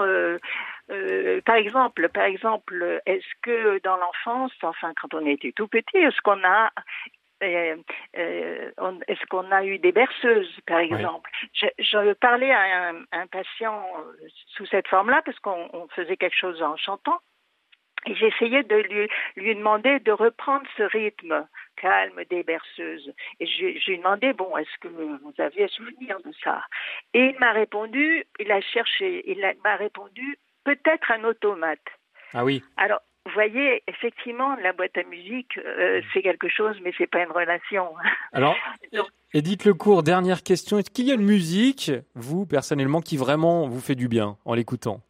par 1.47 1.57
exemple, 1.57 2.09
par 2.09 2.25
exemple, 2.25 3.01
est-ce 3.07 3.33
que 3.43 3.81
dans 3.85 3.97
l'enfance, 3.97 4.53
enfin 4.63 4.93
quand 5.01 5.15
on 5.15 5.25
était 5.27 5.53
tout 5.53 5.69
petit, 5.69 5.99
est-ce 5.99 6.21
qu'on 6.23 6.43
a 6.43 6.73
euh, 7.43 7.77
euh, 8.17 8.71
Est-ce 9.09 9.27
qu'on 9.27 9.51
a 9.51 9.65
eu 9.65 9.79
des 9.79 9.93
berceuses, 9.93 10.61
par 10.67 10.79
exemple? 10.79 11.31
Je, 11.53 11.67
je 11.79 12.13
parlais 12.15 12.53
à 12.53 12.91
un, 12.91 13.05
un 13.13 13.27
patient 13.27 13.87
euh, 13.99 14.27
sous 14.57 14.67
cette 14.67 14.89
forme-là 14.89 15.23
parce 15.25 15.39
qu'on 15.41 15.69
on 15.73 15.89
faisait 15.89 16.17
quelque 16.17 16.37
chose 16.37 16.63
en 16.63 16.77
chantant. 16.77 17.19
Et 18.07 18.15
j'essayais 18.15 18.63
de 18.65 18.77
lui, 18.77 19.09
lui 19.37 19.55
demander 19.55 19.99
de 20.01 20.13
reprendre 20.13 20.67
ce 20.77 20.83
rythme 20.83 21.47
calme 21.77 22.23
des 22.29 22.43
berceuses. 22.43 23.15
Et 23.41 23.47
je, 23.47 23.79
je 23.79 23.87
lui 23.87 23.95
ai 23.95 23.97
demandé, 23.97 24.33
bon, 24.35 24.55
est-ce 24.59 24.79
que 24.81 24.89
vous 24.89 25.35
aviez 25.39 25.69
souvenir 25.69 26.21
de 26.21 26.31
ça? 26.43 26.63
Et 27.15 27.27
il 27.31 27.39
m'a 27.39 27.53
répondu, 27.53 28.25
il 28.39 28.53
a 28.53 28.61
cherché, 28.61 29.25
il 29.31 29.41
m'a 29.65 29.77
répondu, 29.77 30.39
peut-être 30.65 31.11
un 31.13 31.25
automate. 31.25 31.81
Ah 32.35 32.45
oui. 32.45 32.63
Alors, 32.77 33.01
vous 33.27 33.33
voyez, 33.33 33.83
effectivement, 33.87 34.55
la 34.57 34.73
boîte 34.73 34.97
à 34.99 35.03
musique, 35.05 35.57
euh, 35.59 36.03
c'est 36.13 36.23
quelque 36.23 36.49
chose, 36.49 36.77
mais 36.83 36.93
c'est 36.99 37.07
pas 37.07 37.23
une 37.23 37.33
relation. 37.33 37.95
Alors, 38.33 38.57
Donc- 38.93 39.09
Edith 39.33 39.65
Lecourt, 39.65 40.03
dernière 40.03 40.43
question. 40.43 40.79
Est-ce 40.79 40.91
qu'il 40.91 41.07
y 41.07 41.11
a 41.11 41.15
une 41.15 41.25
musique, 41.25 41.91
vous, 42.15 42.47
personnellement, 42.47 43.01
qui 43.01 43.17
vraiment 43.17 43.67
vous 43.67 43.81
fait 43.81 43.95
du 43.95 44.09
bien 44.09 44.37
en 44.45 44.55
l'écoutant? 44.55 45.01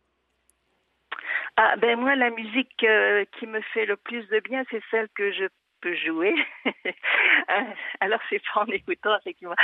Ah 1.56 1.76
ben 1.76 1.96
moi 2.00 2.16
la 2.16 2.30
musique 2.30 2.82
euh, 2.82 3.24
qui 3.38 3.46
me 3.46 3.60
fait 3.60 3.86
le 3.86 3.96
plus 3.96 4.26
de 4.28 4.40
bien 4.40 4.64
c'est 4.72 4.82
celle 4.90 5.08
que 5.14 5.30
je 5.30 5.44
peux 5.80 5.94
jouer. 5.94 6.34
Alors 8.00 8.18
c'est 8.28 8.42
pas 8.52 8.62
en 8.62 8.66
écoutant 8.66 9.16
effectivement, 9.20 9.54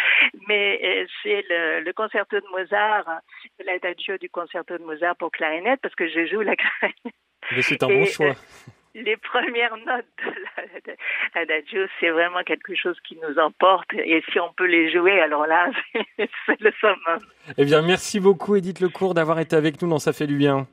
mais 0.46 0.78
euh, 0.84 1.06
c'est 1.22 1.44
le, 1.50 1.80
le 1.80 1.92
concerto 1.92 2.38
de 2.38 2.46
Mozart, 2.52 3.06
l'adagio 3.66 4.18
du 4.18 4.30
concerto 4.30 4.78
de 4.78 4.84
Mozart 4.84 5.16
pour 5.16 5.32
clarinette 5.32 5.80
parce 5.82 5.96
que 5.96 6.08
je 6.08 6.26
joue 6.26 6.42
la 6.42 6.54
clarinette. 6.56 7.14
Mais 7.52 7.62
C'est 7.62 7.82
un 7.82 7.88
Et, 7.88 7.94
bon 7.94 8.02
euh, 8.02 8.06
choix. 8.06 8.34
Les 8.94 9.16
premières 9.16 9.76
notes 9.76 10.04
de 10.84 10.92
l'adagio 11.36 11.86
c'est 12.00 12.10
vraiment 12.10 12.42
quelque 12.42 12.74
chose 12.74 12.98
qui 13.06 13.16
nous 13.22 13.38
emporte 13.38 13.86
et 13.94 14.20
si 14.32 14.40
on 14.40 14.52
peut 14.52 14.66
les 14.66 14.90
jouer 14.90 15.20
alors 15.20 15.46
là 15.46 15.70
c'est 16.18 16.60
le 16.60 16.72
summum. 16.80 17.20
Eh 17.56 17.64
bien, 17.64 17.82
merci 17.82 18.18
beaucoup, 18.18 18.56
Edith 18.56 18.80
Lecourt, 18.80 19.14
d'avoir 19.14 19.38
été 19.38 19.54
avec 19.54 19.80
nous 19.80 19.88
dans 19.88 20.00
Ça 20.00 20.12
fait 20.12 20.26
du 20.26 20.36
bien. 20.36 20.66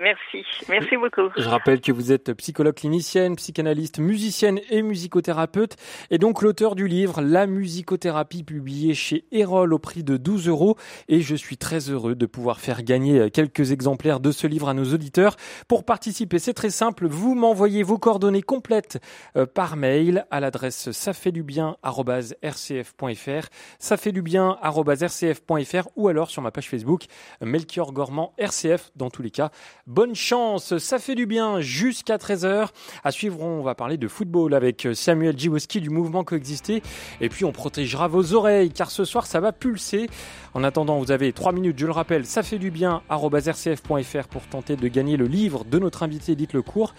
Merci, 0.00 0.44
merci 0.68 0.96
beaucoup. 0.96 1.30
Je 1.36 1.48
rappelle 1.48 1.80
que 1.80 1.92
vous 1.92 2.10
êtes 2.10 2.32
psychologue 2.34 2.74
clinicienne, 2.74 3.36
psychanalyste, 3.36 4.00
musicienne 4.00 4.58
et 4.68 4.82
musicothérapeute, 4.82 5.76
et 6.10 6.18
donc 6.18 6.42
l'auteur 6.42 6.74
du 6.74 6.88
livre 6.88 7.20
La 7.20 7.46
musicothérapie 7.46 8.42
publié 8.42 8.94
chez 8.94 9.24
Erol 9.30 9.72
au 9.72 9.78
prix 9.78 10.02
de 10.02 10.16
12 10.16 10.48
euros. 10.48 10.76
Et 11.08 11.20
je 11.20 11.36
suis 11.36 11.56
très 11.56 11.90
heureux 11.90 12.16
de 12.16 12.26
pouvoir 12.26 12.58
faire 12.58 12.82
gagner 12.82 13.30
quelques 13.30 13.70
exemplaires 13.70 14.18
de 14.18 14.32
ce 14.32 14.48
livre 14.48 14.68
à 14.68 14.74
nos 14.74 14.92
auditeurs. 14.92 15.36
Pour 15.68 15.84
participer, 15.84 16.40
c'est 16.40 16.54
très 16.54 16.70
simple. 16.70 17.06
Vous 17.06 17.36
m'envoyez 17.36 17.84
vos 17.84 17.98
coordonnées 17.98 18.42
complètes 18.42 19.00
euh, 19.36 19.46
par 19.46 19.76
mail 19.76 20.26
à 20.30 20.40
l'adresse 20.40 20.90
ça-fait-du-bien@rcf.fr, 20.90 23.48
ça-fait-du-bien@rcf.fr 23.78 25.88
ou 25.96 26.08
alors 26.08 26.30
sur 26.30 26.42
ma 26.42 26.50
page 26.50 26.68
Facebook 26.68 27.04
Melchior 27.40 27.92
Gormand 27.92 28.34
RCF 28.38 28.90
dans 28.96 29.10
tous 29.10 29.22
les 29.22 29.30
cas. 29.30 29.52
Bonne 29.86 30.14
chance, 30.14 30.78
ça 30.78 30.98
fait 30.98 31.14
du 31.14 31.26
bien 31.26 31.60
jusqu'à 31.60 32.16
13h. 32.16 32.68
À 33.04 33.10
suivre, 33.10 33.42
on 33.42 33.60
va 33.60 33.74
parler 33.74 33.98
de 33.98 34.08
football 34.08 34.54
avec 34.54 34.88
Samuel 34.94 35.36
Dziwoski 35.36 35.82
du 35.82 35.90
mouvement 35.90 36.24
Coexister. 36.24 36.82
Et 37.20 37.28
puis 37.28 37.44
on 37.44 37.52
protégera 37.52 38.08
vos 38.08 38.32
oreilles 38.32 38.70
car 38.70 38.90
ce 38.90 39.04
soir 39.04 39.26
ça 39.26 39.40
va 39.40 39.52
pulser. 39.52 40.08
En 40.54 40.64
attendant, 40.64 40.98
vous 40.98 41.10
avez 41.10 41.34
3 41.34 41.52
minutes, 41.52 41.78
je 41.78 41.84
le 41.84 41.92
rappelle, 41.92 42.24
ça 42.24 42.42
fait 42.42 42.58
du 42.58 42.70
bien 42.70 43.02
rcf.fr 43.10 44.28
pour 44.30 44.46
tenter 44.46 44.76
de 44.76 44.88
gagner 44.88 45.18
le 45.18 45.26
livre 45.26 45.66
de 45.66 45.78
notre 45.78 46.02
invité 46.02 46.32
Edith 46.32 46.54
Lecourt. 46.54 46.94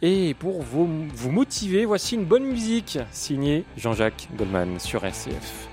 Et 0.00 0.34
pour 0.34 0.62
vous, 0.62 0.88
vous 1.12 1.32
motiver, 1.32 1.86
voici 1.86 2.14
une 2.14 2.24
bonne 2.24 2.44
musique 2.44 3.00
signée 3.10 3.64
Jean-Jacques 3.76 4.28
Goldman 4.36 4.78
sur 4.78 5.04
RCF. 5.04 5.68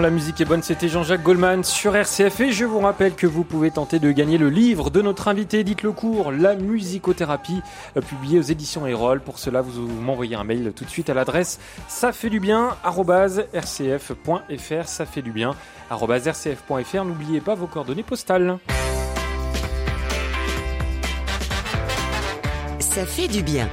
La 0.00 0.10
musique 0.10 0.40
est 0.40 0.44
bonne, 0.44 0.62
c'était 0.62 0.88
Jean-Jacques 0.88 1.22
Goldman 1.22 1.64
sur 1.64 1.94
RCF 1.94 2.40
et 2.40 2.52
je 2.52 2.64
vous 2.64 2.80
rappelle 2.80 3.14
que 3.14 3.26
vous 3.26 3.44
pouvez 3.44 3.70
tenter 3.70 3.98
de 3.98 4.10
gagner 4.10 4.38
le 4.38 4.48
livre 4.48 4.90
de 4.90 5.02
notre 5.02 5.28
invité 5.28 5.60
Edith 5.60 5.82
Lecourt, 5.82 6.32
La 6.32 6.54
musicothérapie, 6.54 7.60
euh, 7.96 8.00
publié 8.00 8.38
aux 8.38 8.42
éditions 8.42 8.86
Erol. 8.86 9.20
Pour 9.20 9.38
cela, 9.38 9.60
vous 9.60 9.86
m'envoyez 9.86 10.34
un 10.34 10.44
mail 10.44 10.72
tout 10.74 10.84
de 10.84 10.90
suite 10.90 11.10
à 11.10 11.14
l'adresse 11.14 11.60
ça 11.88 12.12
fait 12.12 12.30
du 12.30 12.40
bien 12.40 12.76
rcf.fr, 12.84 14.88
ça 14.88 15.06
fait 15.06 15.22
du 15.22 15.30
bien 15.30 15.54
rcf.fr. 15.90 17.04
N'oubliez 17.04 17.40
pas 17.40 17.54
vos 17.54 17.66
coordonnées 17.66 18.02
postales. 18.02 18.58
Ça 22.80 23.06
fait 23.06 23.28
du 23.28 23.42
bien. 23.42 23.68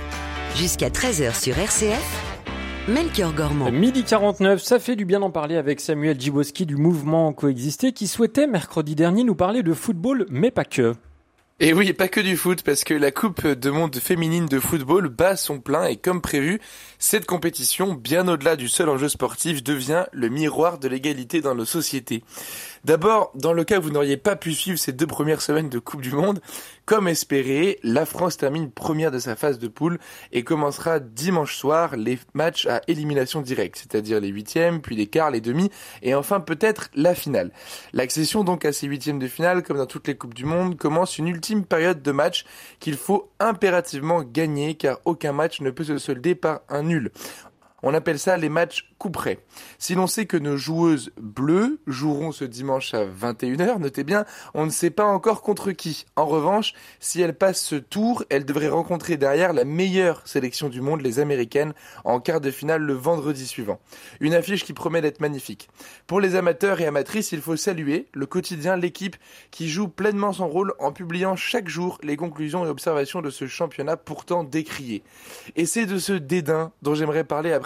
Jusqu'à 0.56 0.90
13h 0.90 1.40
sur 1.40 1.58
RCF, 1.58 2.29
Melchior 2.88 3.34
Gormand. 3.34 3.72
Midi 3.72 4.04
49, 4.04 4.62
ça 4.62 4.80
fait 4.80 4.96
du 4.96 5.06
bien 5.06 5.20
d'en 5.20 5.30
parler 5.30 5.58
avec 5.58 5.80
Samuel 5.80 6.18
Dziwoski 6.18 6.66
du 6.66 6.76
mouvement 6.76 7.34
Coexister 7.34 7.92
qui 7.92 8.08
souhaitait 8.08 8.48
mercredi 8.48 8.96
dernier 8.96 9.24
nous 9.24 9.36
parler 9.36 9.62
de 9.62 9.74
football, 9.74 10.26
mais 10.30 10.52
pas 10.52 10.66
que. 10.66 10.96
Et 11.62 11.74
oui, 11.74 11.92
pas 11.92 12.08
que 12.08 12.22
du 12.22 12.38
foot, 12.38 12.64
parce 12.64 12.86
que 12.86 12.94
la 12.94 13.12
Coupe 13.12 13.46
de 13.46 13.70
monde 13.70 13.94
féminine 13.98 14.46
de 14.46 14.62
football 14.62 15.10
bat 15.10 15.36
son 15.36 15.60
plein 15.60 15.88
et 15.88 15.98
comme 15.98 16.22
prévu, 16.22 16.62
cette 17.00 17.26
compétition, 17.26 17.96
bien 17.96 18.30
au-delà 18.30 18.56
du 18.56 18.70
seul 18.70 18.88
enjeu 18.88 19.10
sportif, 19.10 19.62
devient 19.62 20.06
le 20.14 20.30
miroir 20.30 20.80
de 20.80 20.88
l'égalité 20.88 21.42
dans 21.42 21.56
nos 21.56 21.66
sociétés. 21.66 22.24
D'abord, 22.86 23.32
dans 23.36 23.54
le 23.54 23.64
cas 23.64 23.80
où 23.80 23.82
vous 23.82 23.92
n'auriez 23.92 24.18
pas 24.18 24.36
pu 24.36 24.54
suivre 24.54 24.80
ces 24.80 24.92
deux 24.92 25.08
premières 25.08 25.42
semaines 25.42 25.70
de 25.70 25.80
Coupe 25.80 26.02
du 26.02 26.12
Monde, 26.12 26.40
comme 26.86 27.08
espéré, 27.08 27.80
la 27.84 28.06
France 28.06 28.38
termine 28.38 28.72
première 28.72 29.12
de 29.12 29.20
sa 29.20 29.36
phase 29.36 29.60
de 29.60 29.68
poule 29.68 30.00
et 30.32 30.44
commencera 30.44 31.00
dimanche 31.00 31.56
soir 31.56 31.96
les 31.96 32.18
matchs 32.34 32.66
à 32.66 32.82
élimination 32.88 33.42
directe, 33.42 33.78
c'est-à-dire 33.78 34.20
les 34.20 34.30
huitièmes, 34.30 34.82
puis 34.82 34.96
les 34.96 35.08
quarts, 35.08 35.32
les 35.32 35.42
demi, 35.42 35.70
et 36.02 36.16
enfin 36.16 36.40
peut-être 36.40 36.90
la 36.96 37.14
finale. 37.14 37.52
L'accession 37.94 38.44
donc 38.44 38.66
à 38.66 38.74
ces 38.74 38.88
huitièmes 38.88 39.20
de 39.20 39.28
finale, 39.28 39.62
comme 39.64 39.78
dans 39.78 39.86
toutes 39.86 40.08
les 40.08 40.16
Coupes 40.16 40.34
du 40.34 40.46
Monde, 40.46 40.78
commence 40.78 41.18
une 41.18 41.28
ultime 41.28 41.66
période 41.66 42.02
de 42.02 42.12
match 42.12 42.46
qu'il 42.80 42.98
faut 42.98 43.30
impérativement 43.40 44.24
gagner 44.24 44.76
car 44.76 45.00
aucun 45.06 45.34
match 45.34 45.62
ne 45.62 45.72
peut 45.72 45.84
se 45.84 45.98
solder 45.98 46.36
par 46.36 46.62
un 46.70 46.84
nul. 46.84 47.12
On 47.84 47.94
appelle 47.94 48.20
ça 48.20 48.38
les 48.38 48.50
matchs 48.50 48.90
coup 48.98 49.10
près. 49.10 49.40
Si 49.78 49.96
l'on 49.96 50.08
sait 50.08 50.26
que 50.26 50.38
nos 50.38 50.58
joueuses 50.58 51.12
bleues 51.20 51.80
joueront 51.88 52.32
ce 52.32 52.44
dimanche 52.44 52.94
à 52.94 53.06
21h, 53.06 53.80
notez 53.80 54.04
bien, 54.04 54.26
on 54.54 54.66
ne 54.66 54.72
sait 54.72 54.90
pas 54.90 55.06
encore 55.06 55.42
contre 55.42 55.72
qui. 55.72 56.06
En 56.16 56.26
revanche, 56.26 56.74
si 57.00 57.22
elles 57.22 57.36
passent 57.36 57.62
ce 57.62 57.76
tour, 57.76 58.24
elles 58.30 58.46
devraient 58.46 58.68
rencontrer 58.68 59.18
derrière 59.18 59.54
la 59.54 59.64
meilleure 59.64 60.22
sélection 60.28 60.70
du 60.70 60.82
monde, 60.82 61.02
les 61.02 61.20
américaines, 61.20 61.74
en 62.04 62.20
quart 62.20 62.42
de 62.42 62.52
finale 62.52 62.82
le 62.82 62.94
vendredi 62.94 63.48
suivant. 63.48 63.80
Une 64.20 64.34
affiche 64.34 64.66
qui 64.66 64.74
promet 64.74 65.02
d'être 65.02 65.22
magnifique. 65.22 65.70
Pour 66.08 66.20
les 66.20 66.36
amateurs 66.36 66.82
et 66.82 66.88
amatrices, 66.88 67.32
il 67.32 67.42
faut 67.42 67.56
saluer 67.56 68.08
le 68.14 68.26
quotidien 68.26 68.76
L'équipe 68.76 69.16
qui 69.52 69.70
joue 69.70 69.88
pleinement 69.88 70.34
son 70.34 70.48
rôle 70.48 70.74
en 70.80 70.92
publiant 70.92 71.36
chaque 71.36 71.70
jour 71.70 71.98
les 72.04 72.18
conclusions 72.18 72.66
et 72.66 72.70
observations 72.70 73.22
de 73.22 73.30
ce 73.30 73.48
championnat 73.48 73.98
pourtant 73.98 74.44
décrié. 74.44 75.04
Et 75.56 75.66
c'est 75.66 75.86
de 75.86 75.98
ce 75.98 76.14
dédain 76.14 76.72
dont 76.82 76.96
j'aimerais 76.96 77.24
parler 77.24 77.52
à 77.54 77.60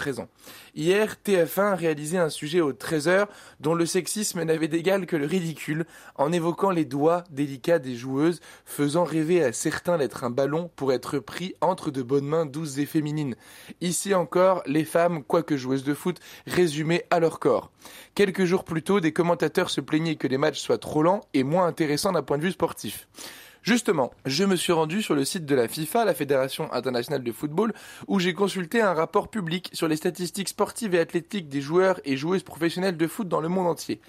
Hier, 0.76 1.16
TF1 1.26 1.74
a 1.74 1.76
réalisé 1.76 2.18
un 2.18 2.30
sujet 2.30 2.62
au 2.62 2.74
13h 2.74 3.28
dont 3.60 3.76
le 3.76 3.86
sexisme 3.86 4.44
n'avait 4.44 4.68
d'égal 4.68 5.06
que 5.06 5.16
le 5.16 5.26
ridicule 5.26 5.86
en 6.16 6.32
évoquant 6.32 6.72
les 6.72 6.86
doigts 6.86 7.24
délicats 7.30 7.80
des 7.80 7.96
joueuses, 7.96 8.40
faisant 8.66 9.04
rêver 9.04 9.44
à 9.44 9.54
certains 9.54 9.98
d'être 9.98 10.24
un 10.24 10.30
ballon 10.30 10.70
pour 10.76 10.94
être 10.94 11.20
pris 11.20 11.56
entre 11.62 11.92
de 11.92 12.02
bonnes 12.02 12.26
mains 12.26 12.46
douces 12.46 12.78
et 12.78 12.86
féminines. 12.86 13.36
Ici 13.82 14.14
encore, 14.14 14.64
les 14.66 14.86
femmes, 14.86 15.24
quoique 15.24 15.58
joueuses 15.58 15.84
de 15.84 15.94
foot, 15.94 16.20
résumées 16.48 17.04
à 17.10 17.20
leur 17.20 17.40
corps. 17.40 17.72
Quelques 18.16 18.46
jours 18.46 18.64
plus 18.64 18.84
tôt, 18.84 19.00
des 19.00 19.14
commentateurs 19.14 19.70
se 19.70 19.82
plaignaient 19.82 20.16
que 20.16 20.28
les 20.28 20.38
matchs 20.38 20.60
soient 20.60 20.78
trop 20.78 21.04
lents 21.04 21.22
et 21.34 21.44
moins 21.44 21.68
intéressants 21.68 22.12
d'un 22.12 22.24
point 22.24 22.38
de 22.38 22.44
vue 22.44 22.52
sportif. 22.52 23.08
Justement, 23.64 24.12
je 24.26 24.44
me 24.44 24.58
suis 24.58 24.74
rendu 24.74 25.02
sur 25.02 25.16
le 25.16 25.24
site 25.24 25.46
de 25.46 25.56
la 25.56 25.70
FIFA, 25.70 26.04
la 26.04 26.14
Fédération 26.14 26.72
internationale 26.74 27.24
de 27.24 27.32
football, 27.32 27.74
où 28.08 28.20
j'ai 28.20 28.34
consulté 28.34 28.82
un 28.82 28.94
rapport 28.94 29.30
public 29.30 29.70
sur 29.72 29.88
les 29.88 29.96
statistiques 29.96 30.50
sportives 30.50 30.94
et 30.96 31.00
athlétiques 31.00 31.48
des 31.48 31.62
joueurs 31.62 32.02
et 32.04 32.18
joueuses 32.18 32.44
professionnelles 32.44 32.98
de 32.98 33.08
foot 33.08 33.30
dans 33.30 33.40
le 33.40 33.48
monde 33.48 33.68
entier. 33.68 34.02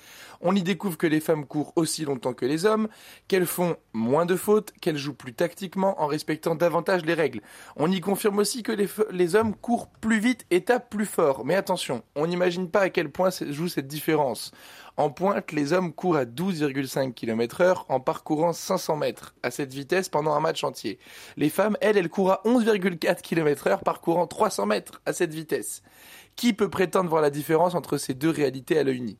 On 0.47 0.55
y 0.55 0.63
découvre 0.63 0.99
que 0.99 1.07
les 1.07 1.21
femmes 1.21 1.47
courent 1.47 1.73
aussi 1.75 2.05
longtemps 2.05 2.35
que 2.35 2.45
les 2.45 2.67
hommes, 2.67 2.89
qu'elles 3.29 3.47
font 3.47 3.77
moins 3.95 4.27
de 4.27 4.37
fautes, 4.37 4.73
qu'elles 4.83 4.99
jouent 4.99 5.15
plus 5.15 5.33
tactiquement 5.33 6.03
en 6.03 6.07
respectant 6.07 6.55
davantage 6.55 7.03
les 7.07 7.15
règles. 7.15 7.41
On 7.77 7.91
y 7.91 8.03
confirme 8.03 8.39
aussi 8.39 8.63
que 8.63 8.73
les, 9.11 9.37
hommes 9.37 9.55
courent 9.55 9.89
plus 9.89 10.19
vite 10.19 10.45
et 10.51 10.63
tapent 10.63 10.91
plus 10.91 11.07
fort. 11.07 11.47
Mais 11.47 11.55
attention, 11.55 12.03
on 12.15 12.27
n'imagine 12.27 12.71
pas 12.71 12.83
à 12.83 12.91
quel 12.91 13.11
point 13.11 13.31
joue 13.49 13.69
cette 13.69 13.89
différence. 13.89 14.53
En 14.99 15.09
pointe, 15.09 15.51
les 15.51 15.73
hommes 15.73 15.95
courent 15.95 16.17
à 16.19 16.27
12,5 16.27 17.15
km 17.15 17.63
heure 17.63 17.87
en 17.89 17.99
parcourant 17.99 18.53
500 18.53 18.97
mètres 18.97 19.35
à 19.43 19.51
cette 19.51 19.73
vitesse 19.73 20.11
pendant 20.11 20.35
un 20.35 20.41
match 20.41 20.63
entier. 20.63 20.99
Les 21.39 21.49
femmes, 21.49 21.79
elles, 21.81 21.97
elles 21.97 22.11
courent 22.11 22.33
à 22.33 22.43
11,4 22.45 23.23
km 23.23 23.67
heure 23.67 23.81
parcourant 23.81 24.27
300 24.27 24.67
mètres 24.67 25.01
à 25.07 25.15
cette 25.15 25.33
vitesse. 25.33 25.83
Qui 26.37 26.53
peut 26.53 26.69
prétendre 26.69 27.09
voir 27.09 27.23
la 27.23 27.31
différence 27.31 27.75
entre 27.75 27.97
ces 27.97 28.15
deux 28.15 28.31
réalités 28.31 28.79
à 28.79 28.83
l'œil 28.83 29.01
nu? 29.01 29.17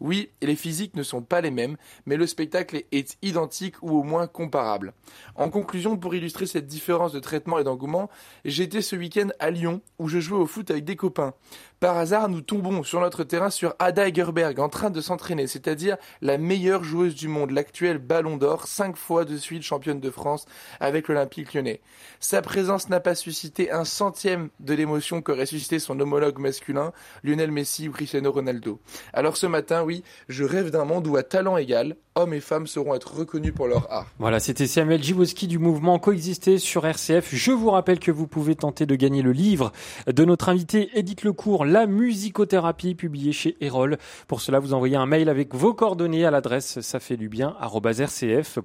Oui, 0.00 0.30
les 0.42 0.56
physiques 0.56 0.96
ne 0.96 1.02
sont 1.02 1.22
pas 1.22 1.40
les 1.40 1.50
mêmes, 1.50 1.76
mais 2.06 2.16
le 2.16 2.26
spectacle 2.26 2.82
est 2.92 3.16
identique 3.22 3.82
ou 3.82 3.98
au 3.98 4.02
moins 4.02 4.26
comparable. 4.26 4.92
En 5.34 5.50
conclusion, 5.50 5.96
pour 5.96 6.14
illustrer 6.14 6.46
cette 6.46 6.66
différence 6.66 7.12
de 7.12 7.20
traitement 7.20 7.58
et 7.58 7.64
d'engouement, 7.64 8.10
j'étais 8.44 8.82
ce 8.82 8.96
week-end 8.96 9.28
à 9.38 9.50
Lyon, 9.50 9.80
où 9.98 10.08
je 10.08 10.18
jouais 10.18 10.38
au 10.38 10.46
foot 10.46 10.70
avec 10.70 10.84
des 10.84 10.96
copains. 10.96 11.34
Par 11.80 11.98
hasard, 11.98 12.30
nous 12.30 12.40
tombons 12.40 12.82
sur 12.82 13.00
notre 13.00 13.24
terrain 13.24 13.50
sur 13.50 13.74
Ada 13.78 14.08
Egerberg 14.08 14.58
en 14.58 14.70
train 14.70 14.88
de 14.88 15.02
s'entraîner, 15.02 15.46
c'est-à-dire 15.46 15.98
la 16.22 16.38
meilleure 16.38 16.82
joueuse 16.82 17.14
du 17.14 17.28
monde, 17.28 17.50
l'actuelle 17.50 17.98
Ballon 17.98 18.38
d'Or, 18.38 18.66
cinq 18.66 18.96
fois 18.96 19.26
de 19.26 19.36
suite 19.36 19.62
championne 19.62 20.00
de 20.00 20.10
France 20.10 20.46
avec 20.80 21.08
l'Olympique 21.08 21.52
lyonnais. 21.52 21.82
Sa 22.20 22.40
présence 22.40 22.88
n'a 22.88 23.00
pas 23.00 23.14
suscité 23.14 23.70
un 23.70 23.84
centième 23.84 24.48
de 24.60 24.72
l'émotion 24.72 25.20
qu'aurait 25.20 25.44
suscité 25.44 25.78
son 25.78 26.00
homologue 26.00 26.38
masculin, 26.38 26.92
Lionel 27.22 27.50
Messi 27.50 27.88
ou 27.88 27.92
Cristiano 27.92 28.32
Ronaldo. 28.32 28.80
Alors 29.12 29.36
ce 29.36 29.46
matin, 29.46 29.83
oui, 29.84 30.02
je 30.28 30.44
rêve 30.44 30.70
d'un 30.70 30.84
monde 30.84 31.06
où 31.06 31.16
à 31.16 31.22
talent 31.22 31.56
égal, 31.56 31.96
hommes 32.14 32.34
et 32.34 32.40
femmes 32.40 32.66
seront 32.66 32.94
être 32.94 33.14
reconnus 33.14 33.52
pour 33.54 33.66
leur 33.66 33.90
art. 33.92 34.06
Voilà, 34.18 34.40
c'était 34.40 34.66
Samuel 34.66 35.02
Djibouski 35.02 35.46
du 35.46 35.58
mouvement 35.58 35.98
Coexister 35.98 36.58
sur 36.58 36.86
RCF. 36.86 37.34
Je 37.34 37.52
vous 37.52 37.70
rappelle 37.70 37.98
que 37.98 38.10
vous 38.10 38.26
pouvez 38.26 38.54
tenter 38.54 38.86
de 38.86 38.94
gagner 38.94 39.22
le 39.22 39.32
livre 39.32 39.72
de 40.06 40.24
notre 40.24 40.48
invité 40.48 40.90
Edith 40.94 41.24
Lecourt, 41.24 41.64
La 41.64 41.86
musicothérapie, 41.86 42.94
publié 42.94 43.32
chez 43.32 43.56
Erol. 43.60 43.98
Pour 44.28 44.40
cela, 44.40 44.60
vous 44.60 44.74
envoyez 44.74 44.96
un 44.96 45.06
mail 45.06 45.28
avec 45.28 45.54
vos 45.54 45.74
coordonnées 45.74 46.24
à 46.24 46.30
l'adresse 46.30 46.80
ça 46.80 47.00
fait 47.00 47.16
du 47.16 47.28
bien 47.28 47.56
rcf.fr. 47.60 48.64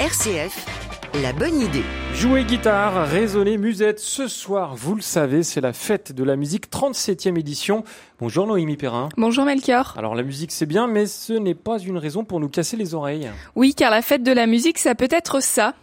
RCF, 0.00 0.79
la 1.14 1.32
bonne 1.32 1.60
idée. 1.60 1.82
Jouer 2.14 2.44
guitare, 2.44 3.06
raisonner 3.08 3.58
musette. 3.58 3.98
Ce 3.98 4.28
soir, 4.28 4.74
vous 4.76 4.94
le 4.94 5.00
savez, 5.00 5.42
c'est 5.42 5.60
la 5.60 5.72
fête 5.72 6.12
de 6.12 6.22
la 6.22 6.36
musique, 6.36 6.70
37e 6.70 7.38
édition. 7.38 7.84
Bonjour 8.20 8.46
Noémie 8.46 8.76
Perrin. 8.76 9.08
Bonjour 9.16 9.44
Melchior. 9.44 9.94
Alors 9.96 10.14
la 10.14 10.22
musique 10.22 10.52
c'est 10.52 10.66
bien, 10.66 10.86
mais 10.86 11.06
ce 11.06 11.32
n'est 11.32 11.54
pas 11.54 11.78
une 11.78 11.98
raison 11.98 12.24
pour 12.24 12.40
nous 12.40 12.48
casser 12.48 12.76
les 12.76 12.94
oreilles. 12.94 13.30
Oui, 13.56 13.74
car 13.74 13.90
la 13.90 14.02
fête 14.02 14.22
de 14.22 14.32
la 14.32 14.46
musique, 14.46 14.78
ça 14.78 14.94
peut 14.94 15.08
être 15.10 15.42
ça. 15.42 15.74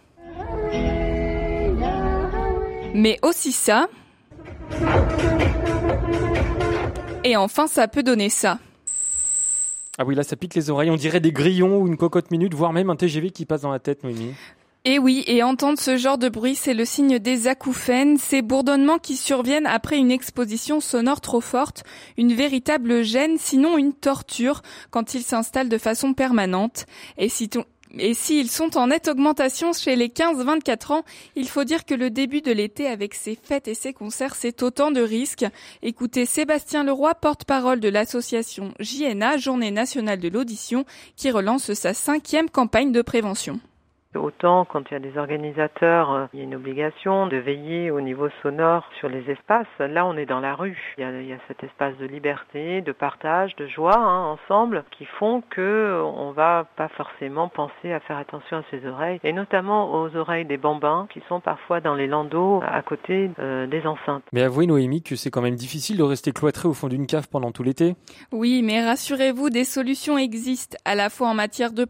Mais 2.94 3.18
aussi 3.22 3.52
ça. 3.52 3.88
Et 7.24 7.36
enfin, 7.36 7.66
ça 7.66 7.86
peut 7.88 8.02
donner 8.02 8.30
ça. 8.30 8.58
Ah 9.98 10.04
oui, 10.04 10.14
là 10.14 10.22
ça 10.22 10.36
pique 10.36 10.54
les 10.54 10.70
oreilles. 10.70 10.90
On 10.90 10.96
dirait 10.96 11.20
des 11.20 11.32
grillons 11.32 11.80
ou 11.80 11.86
une 11.86 11.96
cocotte 11.96 12.30
minute, 12.30 12.54
voire 12.54 12.72
même 12.72 12.88
un 12.88 12.96
TGV 12.96 13.30
qui 13.30 13.44
passe 13.44 13.62
dans 13.62 13.72
la 13.72 13.80
tête, 13.80 14.04
Noémie. 14.04 14.32
Et 14.84 14.98
oui, 14.98 15.24
et 15.26 15.42
entendre 15.42 15.78
ce 15.78 15.96
genre 15.96 16.18
de 16.18 16.28
bruit, 16.28 16.54
c'est 16.54 16.72
le 16.72 16.84
signe 16.84 17.18
des 17.18 17.48
acouphènes, 17.48 18.16
ces 18.16 18.42
bourdonnements 18.42 18.98
qui 18.98 19.16
surviennent 19.16 19.66
après 19.66 19.98
une 19.98 20.10
exposition 20.10 20.80
sonore 20.80 21.20
trop 21.20 21.40
forte, 21.40 21.82
une 22.16 22.32
véritable 22.32 23.02
gêne, 23.02 23.36
sinon 23.38 23.76
une 23.76 23.92
torture, 23.92 24.62
quand 24.90 25.14
ils 25.14 25.24
s'installent 25.24 25.68
de 25.68 25.78
façon 25.78 26.14
permanente. 26.14 26.86
Et 27.18 27.28
si 27.28 27.50
et 27.96 28.14
s'ils 28.14 28.50
sont 28.50 28.76
en 28.76 28.88
nette 28.88 29.08
augmentation 29.08 29.72
chez 29.72 29.96
les 29.96 30.08
15-24 30.08 30.92
ans, 30.92 31.04
il 31.36 31.48
faut 31.48 31.64
dire 31.64 31.84
que 31.84 31.94
le 31.94 32.10
début 32.10 32.42
de 32.42 32.52
l'été 32.52 32.86
avec 32.86 33.14
ses 33.14 33.34
fêtes 33.34 33.68
et 33.68 33.74
ses 33.74 33.92
concerts, 33.92 34.34
c'est 34.34 34.62
autant 34.62 34.90
de 34.90 35.00
risques. 35.00 35.46
Écoutez 35.82 36.26
Sébastien 36.26 36.84
Leroy, 36.84 37.14
porte-parole 37.14 37.80
de 37.80 37.88
l'association 37.88 38.74
JNA, 38.78 39.38
Journée 39.38 39.70
nationale 39.70 40.20
de 40.20 40.28
l'audition, 40.28 40.84
qui 41.16 41.30
relance 41.30 41.72
sa 41.72 41.94
cinquième 41.94 42.50
campagne 42.50 42.92
de 42.92 43.02
prévention. 43.02 43.58
Autant 44.18 44.64
quand 44.64 44.90
il 44.90 44.94
y 44.94 44.96
a 44.96 45.00
des 45.00 45.16
organisateurs, 45.16 46.12
euh, 46.12 46.26
il 46.32 46.40
y 46.40 46.42
a 46.42 46.44
une 46.44 46.54
obligation 46.54 47.26
de 47.26 47.36
veiller 47.36 47.90
au 47.90 48.00
niveau 48.00 48.28
sonore 48.42 48.88
sur 48.98 49.08
les 49.08 49.30
espaces. 49.30 49.66
Là, 49.78 50.06
on 50.06 50.16
est 50.16 50.26
dans 50.26 50.40
la 50.40 50.54
rue. 50.54 50.94
Il 50.98 51.02
y 51.02 51.04
a, 51.04 51.20
il 51.20 51.28
y 51.28 51.32
a 51.32 51.38
cet 51.48 51.62
espace 51.64 51.96
de 51.98 52.06
liberté, 52.06 52.80
de 52.80 52.92
partage, 52.92 53.54
de 53.56 53.66
joie 53.66 53.96
hein, 53.96 54.24
ensemble 54.24 54.84
qui 54.90 55.04
font 55.18 55.42
que 55.50 55.60
euh, 55.60 56.02
on 56.02 56.32
va 56.32 56.66
pas 56.76 56.88
forcément 56.88 57.48
penser 57.48 57.92
à 57.92 58.00
faire 58.00 58.18
attention 58.18 58.58
à 58.58 58.62
ses 58.70 58.86
oreilles 58.86 59.20
et 59.24 59.32
notamment 59.32 60.02
aux 60.02 60.14
oreilles 60.16 60.44
des 60.44 60.56
bambins 60.56 61.06
qui 61.12 61.22
sont 61.28 61.40
parfois 61.40 61.80
dans 61.80 61.94
les 61.94 62.06
landaux 62.06 62.60
à 62.66 62.82
côté 62.82 63.30
euh, 63.38 63.66
des 63.66 63.86
enceintes. 63.86 64.24
Mais 64.32 64.42
avouez 64.42 64.66
Noémie 64.66 65.02
que 65.02 65.16
c'est 65.16 65.30
quand 65.30 65.42
même 65.42 65.56
difficile 65.56 65.96
de 65.96 66.02
rester 66.02 66.32
cloîtré 66.32 66.68
au 66.68 66.74
fond 66.74 66.88
d'une 66.88 67.06
cave 67.06 67.28
pendant 67.28 67.52
tout 67.52 67.62
l'été. 67.62 67.94
Oui, 68.32 68.62
mais 68.62 68.84
rassurez-vous, 68.84 69.50
des 69.50 69.64
solutions 69.64 70.18
existent 70.18 70.76
à 70.84 70.94
la 70.94 71.10
fois 71.10 71.28
en 71.28 71.34
matière 71.34 71.72
de 71.72 71.86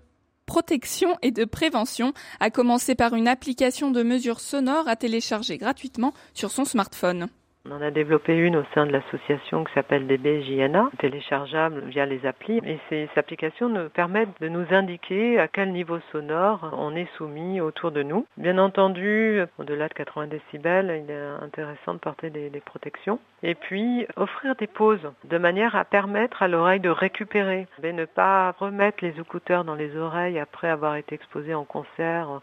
protection 0.48 1.16
et 1.20 1.30
de 1.30 1.44
prévention, 1.44 2.14
à 2.40 2.50
commencer 2.50 2.94
par 2.94 3.14
une 3.14 3.28
application 3.28 3.90
de 3.90 4.02
mesure 4.02 4.40
sonore 4.40 4.88
à 4.88 4.96
télécharger 4.96 5.58
gratuitement 5.58 6.14
sur 6.32 6.50
son 6.50 6.64
smartphone. 6.64 7.28
On 7.66 7.72
en 7.72 7.82
a 7.82 7.90
développé 7.90 8.36
une 8.36 8.56
au 8.56 8.64
sein 8.72 8.86
de 8.86 8.92
l'association 8.92 9.64
qui 9.64 9.72
s'appelle 9.74 10.06
DBJNA, 10.06 10.90
téléchargeable 10.98 11.82
via 11.86 12.06
les 12.06 12.24
applis. 12.24 12.60
Et 12.64 12.78
ces 12.88 13.08
applications 13.16 13.68
nous 13.68 13.88
permettent 13.90 14.40
de 14.40 14.48
nous 14.48 14.64
indiquer 14.70 15.38
à 15.38 15.48
quel 15.48 15.72
niveau 15.72 15.98
sonore 16.12 16.70
on 16.78 16.94
est 16.94 17.08
soumis 17.16 17.60
autour 17.60 17.90
de 17.90 18.02
nous. 18.02 18.26
Bien 18.36 18.58
entendu, 18.58 19.42
au-delà 19.58 19.88
de 19.88 19.94
80 19.94 20.28
décibels, 20.28 21.02
il 21.04 21.10
est 21.10 21.44
intéressant 21.44 21.94
de 21.94 21.98
porter 21.98 22.30
des, 22.30 22.50
protections. 22.64 23.18
Et 23.42 23.54
puis, 23.54 24.06
offrir 24.16 24.54
des 24.56 24.66
pauses 24.66 25.10
de 25.24 25.38
manière 25.38 25.76
à 25.76 25.84
permettre 25.84 26.42
à 26.42 26.48
l'oreille 26.48 26.80
de 26.80 26.90
récupérer. 26.90 27.66
Et 27.82 27.92
ne 27.92 28.04
pas 28.04 28.52
remettre 28.58 29.04
les 29.04 29.18
écouteurs 29.18 29.64
dans 29.64 29.74
les 29.74 29.96
oreilles 29.96 30.38
après 30.38 30.68
avoir 30.68 30.96
été 30.96 31.14
exposé 31.14 31.54
en 31.54 31.64
concert 31.64 32.40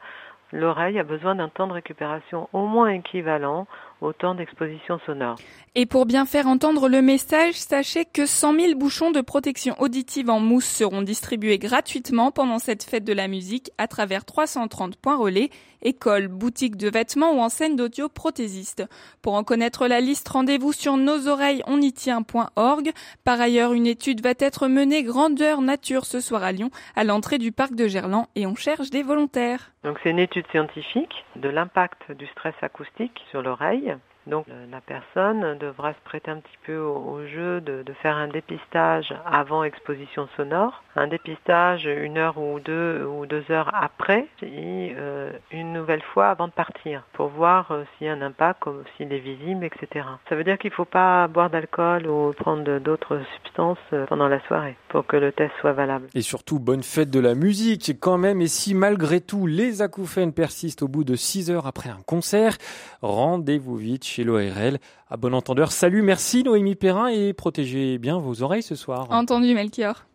l'oreille 0.51 0.99
a 0.99 1.03
besoin 1.03 1.35
d'un 1.35 1.49
temps 1.49 1.67
de 1.67 1.73
récupération 1.73 2.49
au 2.53 2.65
moins 2.65 2.89
équivalent 2.89 3.67
au 4.01 4.13
temps 4.13 4.35
d'exposition 4.35 4.99
sonore. 5.05 5.37
Et 5.75 5.85
pour 5.85 6.05
bien 6.05 6.25
faire 6.25 6.47
entendre 6.47 6.87
le 6.87 7.01
message, 7.01 7.55
sachez 7.55 8.05
que 8.05 8.25
100 8.25 8.59
000 8.59 8.75
bouchons 8.75 9.11
de 9.11 9.21
protection 9.21 9.75
auditive 9.79 10.29
en 10.29 10.39
mousse 10.39 10.65
seront 10.65 11.01
distribués 11.01 11.59
gratuitement 11.59 12.31
pendant 12.31 12.59
cette 12.59 12.83
fête 12.83 13.03
de 13.03 13.13
la 13.13 13.27
musique 13.27 13.71
à 13.77 13.87
travers 13.87 14.23
330 14.23 14.95
points 14.95 15.17
relais, 15.17 15.49
écoles, 15.81 16.27
boutiques 16.27 16.77
de 16.77 16.89
vêtements 16.89 17.33
ou 17.33 17.39
enseignes 17.39 17.75
d'audio 17.75 18.09
prothésistes. 18.09 18.85
Pour 19.21 19.33
en 19.33 19.43
connaître 19.43 19.87
la 19.87 19.99
liste, 19.99 20.29
rendez-vous 20.29 20.71
sur 20.71 20.97
nosoreillesonitient.org. 20.97 22.91
Par 23.23 23.41
ailleurs, 23.41 23.73
une 23.73 23.87
étude 23.87 24.21
va 24.21 24.33
être 24.39 24.67
menée 24.67 25.03
grandeur 25.03 25.61
nature 25.61 26.05
ce 26.05 26.19
soir 26.19 26.43
à 26.43 26.51
Lyon, 26.51 26.69
à 26.95 27.03
l'entrée 27.03 27.37
du 27.37 27.51
parc 27.51 27.75
de 27.75 27.87
Gerland, 27.87 28.27
et 28.35 28.47
on 28.47 28.55
cherche 28.55 28.89
des 28.91 29.03
volontaires. 29.03 29.71
Donc 29.83 29.99
c'est 30.01 30.09
une 30.09 30.19
étude 30.19 30.47
scientifique 30.51 31.25
de 31.35 31.49
l'impact 31.49 32.11
du 32.13 32.25
stress 32.27 32.55
acoustique 32.61 33.21
sur 33.29 33.41
l'oreille 33.41 33.94
Donc 34.27 34.47
euh, 34.49 34.65
la 34.71 34.81
personne 34.81 35.57
devra 35.59 35.93
se 35.93 35.99
prêter 36.03 36.31
un 36.31 36.37
petit 36.37 36.57
peu 36.65 36.77
au, 36.77 37.25
jeu 37.27 37.61
de, 37.61 37.83
faire 38.01 38.17
un 38.17 38.27
dépistage 38.27 39.13
avant 39.25 39.63
exposition 39.63 40.27
sonore, 40.35 40.83
un 40.95 41.07
dépistage 41.07 41.85
une 41.85 42.17
heure 42.17 42.37
ou 42.37 42.59
deux 42.59 43.05
ou 43.05 43.25
deux 43.25 43.43
heures 43.49 43.69
après 43.73 44.27
et 44.41 44.93
euh, 44.97 45.31
une 45.51 45.73
nouvelle 45.73 46.01
fois 46.01 46.29
avant 46.29 46.47
de 46.47 46.53
partir 46.53 47.03
pour 47.13 47.29
voir 47.29 47.71
euh, 47.71 47.83
s'il 47.97 48.07
y 48.07 48.09
a 48.09 48.13
un 48.13 48.21
impact, 48.21 48.63
s'il 48.97 49.13
est 49.13 49.19
visible, 49.19 49.63
etc. 49.63 50.05
Ça 50.27 50.35
veut 50.35 50.43
dire 50.43 50.57
qu'il 50.57 50.71
ne 50.71 50.75
faut 50.75 50.85
pas 50.85 51.27
boire 51.27 51.49
d'alcool 51.49 52.07
ou 52.07 52.33
prendre 52.33 52.79
d'autres 52.79 53.21
substances 53.35 53.77
pendant 54.07 54.27
la 54.27 54.39
soirée 54.47 54.75
pour 54.89 55.05
que 55.05 55.17
le 55.17 55.31
test 55.31 55.51
soit 55.61 55.73
valable. 55.73 56.07
Et 56.15 56.21
surtout, 56.21 56.59
bonne 56.59 56.83
fête 56.83 57.09
de 57.09 57.19
la 57.19 57.35
musique 57.35 57.99
quand 57.99 58.17
même. 58.17 58.41
Et 58.41 58.47
si 58.47 58.73
malgré 58.73 59.21
tout 59.21 59.45
les 59.45 59.81
acouphènes 59.81 60.33
persistent 60.33 60.83
au 60.83 60.87
bout 60.87 61.03
de 61.03 61.15
6 61.15 61.51
heures 61.51 61.67
après 61.67 61.89
un 61.89 62.01
concert, 62.05 62.57
rendez-vous 63.01 63.75
vite 63.75 64.03
chez 64.15 64.23
l'ORL. 64.23 64.77
À 65.09 65.17
bon 65.17 65.33
entendeur, 65.33 65.73
salut, 65.73 66.01
merci 66.01 66.43
Noémie 66.43 66.75
Perrin 66.75 67.07
et 67.07 67.33
protégez 67.33 67.97
bien 67.97 68.17
vos 68.17 68.41
oreilles 68.43 68.63
ce 68.63 68.75
soir. 68.75 69.07
Entendu, 69.09 69.53
Melchior. 69.53 70.05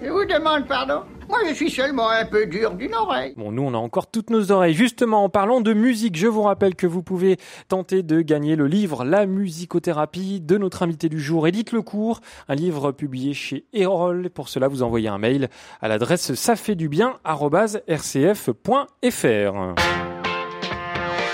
Je 0.00 0.08
vous 0.08 0.24
demande 0.24 0.66
pardon. 0.66 1.02
Moi, 1.28 1.40
je 1.46 1.52
suis 1.52 1.70
seulement 1.70 2.08
un 2.08 2.24
peu 2.24 2.46
dur 2.46 2.72
d'une 2.72 2.94
oreille. 2.94 3.34
Bon, 3.36 3.52
nous, 3.52 3.62
on 3.62 3.74
a 3.74 3.76
encore 3.76 4.10
toutes 4.10 4.30
nos 4.30 4.50
oreilles. 4.50 4.72
Justement, 4.72 5.24
en 5.24 5.28
parlant 5.28 5.60
de 5.60 5.74
musique, 5.74 6.16
je 6.16 6.26
vous 6.26 6.40
rappelle 6.40 6.74
que 6.74 6.86
vous 6.86 7.02
pouvez 7.02 7.36
tenter 7.68 8.02
de 8.02 8.22
gagner 8.22 8.56
le 8.56 8.66
livre 8.66 9.04
La 9.04 9.26
musicothérapie 9.26 10.40
de 10.40 10.56
notre 10.56 10.82
invité 10.82 11.10
du 11.10 11.20
jour, 11.20 11.46
Edith 11.46 11.72
Lecourt, 11.72 12.20
un 12.48 12.54
livre 12.54 12.92
publié 12.92 13.34
chez 13.34 13.66
Erol. 13.74 14.30
Pour 14.30 14.48
cela, 14.48 14.68
vous 14.68 14.82
envoyez 14.82 15.08
un 15.08 15.18
mail 15.18 15.50
à 15.82 15.88
l'adresse 15.88 16.32
ça 16.32 16.56
fait 16.56 16.76
du 16.76 16.88
bien 16.88 17.18
rcf.fr. 17.26 18.54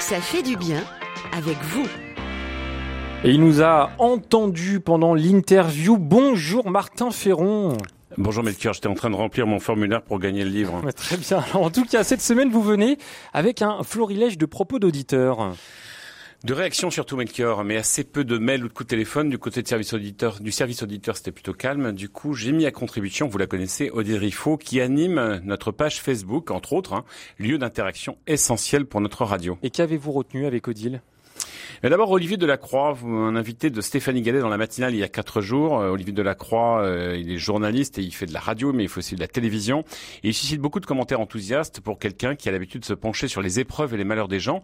Ça 0.00 0.20
fait 0.20 0.42
du 0.42 0.56
bien 0.56 0.82
avec 1.32 1.56
vous. 1.62 1.86
Et 3.26 3.30
il 3.30 3.40
nous 3.40 3.60
a 3.60 3.90
entendu 3.98 4.78
pendant 4.78 5.12
l'interview. 5.12 5.98
Bonjour 5.98 6.70
Martin 6.70 7.10
Ferron. 7.10 7.76
Bonjour 8.16 8.44
Melchior, 8.44 8.72
j'étais 8.72 8.86
en 8.86 8.94
train 8.94 9.10
de 9.10 9.16
remplir 9.16 9.48
mon 9.48 9.58
formulaire 9.58 10.02
pour 10.02 10.20
gagner 10.20 10.44
le 10.44 10.50
livre. 10.50 10.80
Très 10.96 11.16
bien. 11.16 11.38
Alors, 11.38 11.64
en 11.64 11.70
tout 11.70 11.84
cas, 11.84 12.04
cette 12.04 12.22
semaine, 12.22 12.50
vous 12.50 12.62
venez 12.62 12.98
avec 13.32 13.62
un 13.62 13.82
florilège 13.82 14.38
de 14.38 14.46
propos 14.46 14.78
d'auditeurs. 14.78 15.56
De 16.44 16.54
réactions 16.54 16.92
surtout 16.92 17.16
Melchior, 17.16 17.64
mais 17.64 17.76
assez 17.76 18.04
peu 18.04 18.22
de 18.22 18.38
mails 18.38 18.64
ou 18.64 18.68
de 18.68 18.72
coups 18.72 18.86
de 18.86 18.90
téléphone. 18.90 19.28
Du 19.28 19.38
côté 19.38 19.60
de 19.60 19.66
service 19.66 19.92
auditeur, 19.92 20.38
du 20.38 20.52
service 20.52 20.84
auditeur, 20.84 21.16
c'était 21.16 21.32
plutôt 21.32 21.52
calme. 21.52 21.90
Du 21.90 22.08
coup, 22.08 22.34
j'ai 22.34 22.52
mis 22.52 22.64
à 22.64 22.70
contribution, 22.70 23.26
vous 23.26 23.38
la 23.38 23.48
connaissez, 23.48 23.90
Odile 23.90 24.18
Riffaut, 24.18 24.56
qui 24.56 24.80
anime 24.80 25.40
notre 25.42 25.72
page 25.72 26.00
Facebook, 26.00 26.52
entre 26.52 26.74
autres, 26.74 26.92
hein, 26.92 27.04
lieu 27.40 27.58
d'interaction 27.58 28.18
essentiel 28.28 28.86
pour 28.86 29.00
notre 29.00 29.24
radio. 29.24 29.58
Et 29.64 29.70
qu'avez-vous 29.70 30.12
retenu 30.12 30.46
avec 30.46 30.68
Odile? 30.68 31.02
D'abord, 31.82 32.10
Olivier 32.10 32.36
Delacroix, 32.36 32.96
un 33.04 33.36
invité 33.36 33.70
de 33.70 33.80
Stéphanie 33.80 34.22
Gallet 34.22 34.40
dans 34.40 34.48
la 34.48 34.56
matinale 34.56 34.94
il 34.94 34.98
y 34.98 35.02
a 35.02 35.08
quatre 35.08 35.40
jours. 35.40 35.80
Euh, 35.80 35.90
Olivier 35.90 36.12
Delacroix, 36.12 36.82
euh, 36.82 37.16
il 37.16 37.30
est 37.30 37.38
journaliste 37.38 37.98
et 37.98 38.02
il 38.02 38.12
fait 38.12 38.26
de 38.26 38.32
la 38.32 38.40
radio, 38.40 38.72
mais 38.72 38.84
il 38.84 38.88
fait 38.88 38.98
aussi 38.98 39.14
de 39.14 39.20
la 39.20 39.28
télévision. 39.28 39.84
Il 40.22 40.34
suscite 40.34 40.60
beaucoup 40.60 40.80
de 40.80 40.86
commentaires 40.86 41.20
enthousiastes 41.20 41.80
pour 41.80 41.98
quelqu'un 41.98 42.34
qui 42.34 42.48
a 42.48 42.52
l'habitude 42.52 42.80
de 42.80 42.86
se 42.86 42.94
pencher 42.94 43.28
sur 43.28 43.42
les 43.42 43.60
épreuves 43.60 43.94
et 43.94 43.96
les 43.96 44.04
malheurs 44.04 44.28
des 44.28 44.40
gens. 44.40 44.62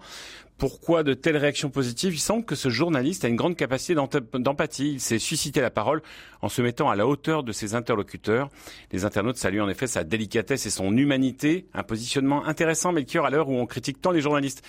Pourquoi 0.59 1.03
de 1.03 1.13
telles 1.13 1.37
réactions 1.37 1.71
positives 1.71 2.15
Il 2.15 2.21
semble 2.21 2.45
que 2.45 2.55
ce 2.55 2.69
journaliste 2.69 3.25
a 3.25 3.29
une 3.29 3.37
grande 3.37 3.57
capacité 3.57 3.95
d'empathie. 3.95 4.93
Il 4.93 5.01
s'est 5.01 5.19
suscité 5.19 5.61
la 5.61 5.71
parole 5.71 6.03
en 6.41 6.49
se 6.49 6.63
mettant 6.63 6.89
à 6.89 6.95
la 6.95 7.07
hauteur 7.07 7.43
de 7.43 7.51
ses 7.51 7.75
interlocuteurs. 7.75 8.49
Les 8.93 9.05
internautes 9.05 9.39
saluent 9.39 9.61
en 9.61 9.69
effet 9.69 9.89
sa 9.89 10.05
délicatesse 10.05 10.67
et 10.67 10.71
son 10.71 10.97
humanité, 10.97 11.67
un 11.75 11.83
positionnement 11.83 12.45
intéressant, 12.45 12.93
Melchior, 12.93 13.27
à 13.27 13.31
l'heure 13.31 13.49
où 13.49 13.55
on 13.55 13.67
critique 13.67 14.01
tant 14.01 14.13
les 14.13 14.21
journalistes. 14.21 14.63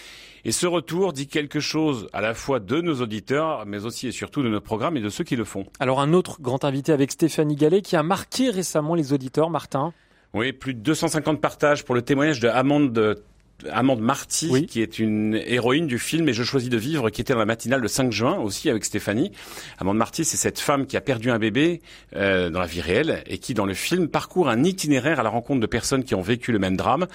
Et 0.45 0.51
ce 0.51 0.65
retour 0.65 1.13
dit 1.13 1.27
quelque 1.27 1.59
chose 1.59 2.07
à 2.11 2.21
la 2.21 2.33
fois 2.33 2.59
de 2.59 2.81
nos 2.81 3.01
auditeurs, 3.01 3.65
mais 3.65 3.85
aussi 3.85 4.07
et 4.07 4.11
surtout 4.11 4.41
de 4.41 4.49
nos 4.49 4.61
programmes 4.61 4.97
et 4.97 5.01
de 5.01 5.09
ceux 5.09 5.23
qui 5.23 5.35
le 5.35 5.45
font. 5.45 5.65
Alors, 5.79 6.01
un 6.01 6.13
autre 6.13 6.41
grand 6.41 6.65
invité 6.65 6.91
avec 6.91 7.11
Stéphanie 7.11 7.55
Gallet 7.55 7.81
qui 7.81 7.95
a 7.95 8.03
marqué 8.03 8.49
récemment 8.49 8.95
les 8.95 9.13
auditeurs, 9.13 9.49
Martin. 9.49 9.93
Oui, 10.33 10.51
plus 10.51 10.73
de 10.73 10.79
250 10.79 11.39
partages 11.39 11.85
pour 11.85 11.93
le 11.93 12.01
témoignage 12.01 12.39
de 12.39 12.47
Amande 12.47 13.23
Amande 13.71 14.01
Marty, 14.01 14.49
qui 14.65 14.81
est 14.81 14.99
une 14.99 15.35
héroïne 15.45 15.87
du 15.87 15.97
film 15.97 16.27
Et 16.27 16.33
je 16.33 16.43
choisis 16.43 16.69
de 16.69 16.75
vivre, 16.77 17.09
qui 17.09 17.21
était 17.21 17.31
dans 17.33 17.39
la 17.39 17.45
matinale 17.45 17.79
le 17.81 17.87
5 17.87 18.11
juin 18.11 18.37
aussi 18.37 18.69
avec 18.69 18.83
Stéphanie. 18.83 19.31
Amande 19.79 19.97
Marty, 19.97 20.25
c'est 20.25 20.35
cette 20.37 20.59
femme 20.59 20.85
qui 20.85 20.97
a 20.97 21.01
perdu 21.01 21.31
un 21.31 21.39
bébé 21.39 21.81
euh, 22.15 22.49
dans 22.49 22.59
la 22.59 22.65
vie 22.65 22.81
réelle 22.81 23.23
et 23.25 23.37
qui, 23.37 23.53
dans 23.53 23.65
le 23.65 23.73
film, 23.73 24.09
parcourt 24.09 24.49
un 24.49 24.63
itinéraire 24.65 25.19
à 25.19 25.23
la 25.23 25.29
rencontre 25.29 25.61
de 25.61 25.65
personnes 25.65 26.03
qui 26.03 26.13
ont 26.13 26.21
vécu 26.21 26.51
le 26.51 26.59
même 26.59 26.75
drame. 26.75 27.07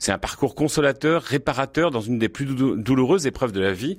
C'est 0.00 0.10
un 0.10 0.18
parcours 0.18 0.56
consolateur, 0.56 1.22
réparateur 1.22 1.92
dans 1.92 2.00
une 2.00 2.18
des 2.18 2.28
plus 2.28 2.46
dou- 2.46 2.74
douloureuses 2.74 3.26
épreuves 3.28 3.52
de 3.52 3.60
la 3.60 3.72
vie. 3.72 3.96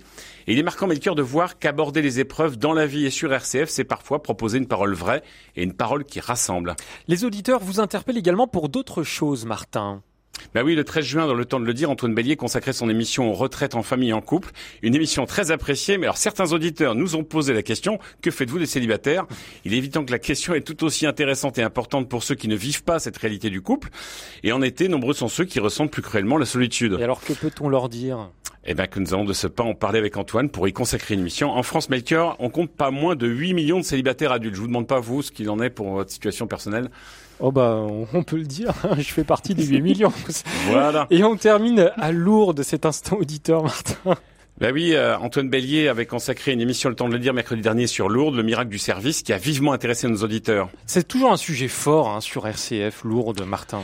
Et 0.47 0.51
il 0.53 0.59
est 0.59 0.63
marquant, 0.63 0.87
Melchior, 0.87 1.15
de 1.15 1.21
voir 1.21 1.57
qu'aborder 1.57 2.01
les 2.01 2.19
épreuves 2.19 2.57
dans 2.57 2.73
la 2.73 2.85
vie 2.85 3.05
et 3.05 3.11
sur 3.11 3.31
RCF, 3.31 3.69
c'est 3.69 3.85
parfois 3.85 4.21
proposer 4.21 4.57
une 4.57 4.67
parole 4.67 4.93
vraie 4.93 5.23
et 5.55 5.63
une 5.63 5.73
parole 5.73 6.03
qui 6.03 6.19
rassemble. 6.19 6.75
Les 7.07 7.23
auditeurs 7.23 7.61
vous 7.61 7.79
interpellent 7.79 8.17
également 8.17 8.47
pour 8.47 8.67
d'autres 8.67 9.03
choses, 9.03 9.45
Martin. 9.45 10.01
Ben 10.53 10.63
oui, 10.63 10.75
le 10.75 10.83
13 10.83 11.05
juin, 11.05 11.27
dans 11.27 11.33
le 11.33 11.45
temps 11.45 11.59
de 11.59 11.65
le 11.65 11.73
dire, 11.73 11.89
Antoine 11.89 12.13
Bélier 12.13 12.35
consacrait 12.35 12.73
son 12.73 12.89
émission 12.89 13.29
aux 13.29 13.33
retraites 13.33 13.75
en 13.75 13.81
famille 13.81 14.09
et 14.09 14.13
en 14.13 14.21
couple. 14.21 14.51
Une 14.81 14.93
émission 14.95 15.25
très 15.25 15.51
appréciée, 15.51 15.97
mais 15.97 16.05
alors 16.05 16.17
certains 16.17 16.51
auditeurs 16.53 16.95
nous 16.95 17.15
ont 17.15 17.23
posé 17.23 17.53
la 17.53 17.63
question, 17.63 17.99
que 18.21 18.29
faites-vous 18.29 18.59
des 18.59 18.65
célibataires? 18.65 19.25
Il 19.65 19.73
est 19.73 19.77
évident 19.77 20.05
que 20.05 20.11
la 20.11 20.19
question 20.19 20.53
est 20.53 20.61
tout 20.61 20.83
aussi 20.83 21.05
intéressante 21.05 21.57
et 21.57 21.63
importante 21.63 22.07
pour 22.07 22.23
ceux 22.23 22.35
qui 22.35 22.47
ne 22.47 22.55
vivent 22.55 22.83
pas 22.83 22.99
cette 22.99 23.17
réalité 23.17 23.49
du 23.49 23.61
couple. 23.61 23.89
Et 24.43 24.51
en 24.51 24.61
été, 24.61 24.87
nombreux 24.87 25.13
sont 25.13 25.27
ceux 25.27 25.45
qui 25.45 25.59
ressentent 25.59 25.91
plus 25.91 26.01
cruellement 26.01 26.37
la 26.37 26.45
solitude. 26.45 26.97
Et 26.99 27.03
alors, 27.03 27.21
que 27.21 27.33
peut-on 27.33 27.69
leur 27.69 27.89
dire? 27.89 28.29
Eh 28.65 28.73
bien, 28.75 28.87
que 28.87 28.99
nous 28.99 29.13
allons 29.13 29.25
de 29.25 29.33
ce 29.33 29.47
pas 29.47 29.63
en 29.63 29.73
parler 29.73 29.99
avec 29.99 30.15
Antoine 30.15 30.49
pour 30.49 30.67
y 30.69 30.73
consacrer 30.73 31.15
une 31.15 31.19
émission. 31.19 31.51
En 31.51 31.63
France, 31.63 31.89
Melchior, 31.89 32.37
on 32.39 32.49
compte 32.49 32.71
pas 32.71 32.91
moins 32.91 33.15
de 33.15 33.27
8 33.27 33.53
millions 33.53 33.79
de 33.79 33.83
célibataires 33.83 34.31
adultes. 34.31 34.55
Je 34.55 34.61
vous 34.61 34.67
demande 34.67 34.87
pas, 34.87 35.01
vous, 35.01 35.21
ce 35.21 35.31
qu'il 35.31 35.49
en 35.49 35.59
est 35.59 35.69
pour 35.69 35.89
votre 35.89 36.11
situation 36.11 36.47
personnelle. 36.47 36.89
Oh 37.41 37.51
bah, 37.51 37.85
on 38.13 38.23
peut 38.23 38.37
le 38.37 38.45
dire, 38.45 38.73
je 38.97 39.03
fais 39.03 39.25
partie 39.25 39.53
des 39.53 39.65
8 39.65 39.81
millions. 39.81 40.13
Voilà. 40.67 41.07
Et 41.09 41.25
on 41.25 41.35
termine 41.35 41.91
à 41.97 42.13
Lourdes 42.13 42.63
cet 42.63 42.85
instant 42.85 43.17
auditeur, 43.17 43.63
Martin. 43.63 44.15
Ben 44.59 44.71
oui, 44.71 44.93
euh, 44.93 45.17
Antoine 45.17 45.49
Bélier 45.49 45.87
avait 45.87 46.05
consacré 46.05 46.53
une 46.53 46.61
émission, 46.61 46.87
le 46.87 46.95
temps 46.95 47.09
de 47.09 47.13
le 47.13 47.19
dire, 47.19 47.33
mercredi 47.33 47.61
dernier 47.61 47.87
sur 47.87 48.07
Lourdes, 48.07 48.35
le 48.35 48.43
miracle 48.43 48.69
du 48.69 48.77
service, 48.77 49.23
qui 49.23 49.33
a 49.33 49.37
vivement 49.37 49.73
intéressé 49.73 50.07
nos 50.07 50.23
auditeurs. 50.23 50.69
C'est 50.85 51.07
toujours 51.07 51.33
un 51.33 51.37
sujet 51.37 51.67
fort 51.67 52.09
hein, 52.09 52.21
sur 52.21 52.47
RCF, 52.47 53.03
Lourdes, 53.03 53.41
Martin. 53.45 53.81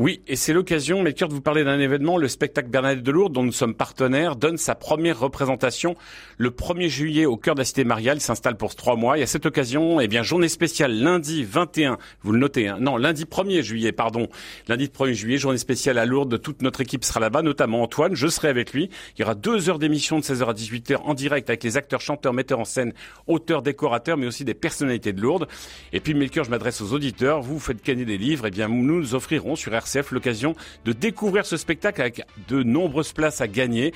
Oui, 0.00 0.22
et 0.26 0.34
c'est 0.34 0.54
l'occasion, 0.54 1.02
Melchior, 1.02 1.28
de 1.28 1.34
vous 1.34 1.42
parler 1.42 1.62
d'un 1.62 1.78
événement. 1.78 2.16
Le 2.16 2.26
spectacle 2.26 2.70
Bernadette 2.70 3.02
de 3.02 3.10
Lourdes, 3.10 3.34
dont 3.34 3.42
nous 3.42 3.52
sommes 3.52 3.74
partenaires, 3.74 4.34
donne 4.34 4.56
sa 4.56 4.74
première 4.74 5.20
représentation 5.20 5.94
le 6.38 6.48
1er 6.48 6.88
juillet 6.88 7.26
au 7.26 7.36
cœur 7.36 7.54
de 7.54 7.60
la 7.60 7.66
cité 7.66 7.84
mariale. 7.84 8.16
Il 8.16 8.22
s'installe 8.22 8.56
pour 8.56 8.74
trois 8.74 8.96
mois. 8.96 9.18
Et 9.18 9.22
à 9.22 9.26
cette 9.26 9.44
occasion, 9.44 10.00
eh 10.00 10.08
bien, 10.08 10.22
journée 10.22 10.48
spéciale 10.48 10.94
lundi 10.94 11.44
21, 11.44 11.98
vous 12.22 12.32
le 12.32 12.38
notez, 12.38 12.68
hein, 12.68 12.78
non, 12.80 12.96
lundi 12.96 13.26
1er 13.26 13.60
juillet, 13.60 13.92
pardon. 13.92 14.28
Lundi 14.68 14.86
1er 14.86 15.12
juillet, 15.12 15.36
journée 15.36 15.58
spéciale 15.58 15.98
à 15.98 16.06
Lourdes. 16.06 16.40
Toute 16.40 16.62
notre 16.62 16.80
équipe 16.80 17.04
sera 17.04 17.20
là-bas, 17.20 17.42
notamment 17.42 17.82
Antoine. 17.82 18.14
Je 18.14 18.28
serai 18.28 18.48
avec 18.48 18.72
lui. 18.72 18.88
Il 19.18 19.20
y 19.20 19.24
aura 19.24 19.34
deux 19.34 19.68
heures 19.68 19.78
d'émission 19.78 20.18
de 20.18 20.24
16h 20.24 20.46
à 20.46 20.54
18h 20.54 20.96
en 21.02 21.12
direct 21.12 21.50
avec 21.50 21.62
les 21.62 21.76
acteurs, 21.76 22.00
chanteurs, 22.00 22.32
metteurs 22.32 22.60
en 22.60 22.64
scène, 22.64 22.94
auteurs, 23.26 23.60
décorateurs, 23.60 24.16
mais 24.16 24.26
aussi 24.26 24.46
des 24.46 24.54
personnalités 24.54 25.12
de 25.12 25.20
Lourdes. 25.20 25.46
Et 25.92 26.00
puis, 26.00 26.14
Melchior, 26.14 26.46
je 26.46 26.50
m'adresse 26.50 26.80
aux 26.80 26.94
auditeurs. 26.94 27.42
Vous, 27.42 27.52
vous 27.52 27.60
faites 27.60 27.84
gagner 27.84 28.06
des 28.06 28.16
livres. 28.16 28.46
Eh 28.46 28.50
bien, 28.50 28.66
nous 28.66 28.98
nous 28.98 29.14
offrirons 29.14 29.56
sur 29.56 29.74
L'occasion 30.12 30.54
de 30.84 30.92
découvrir 30.92 31.44
ce 31.46 31.56
spectacle 31.56 32.00
avec 32.00 32.22
de 32.48 32.62
nombreuses 32.62 33.12
places 33.12 33.40
à 33.40 33.48
gagner. 33.48 33.92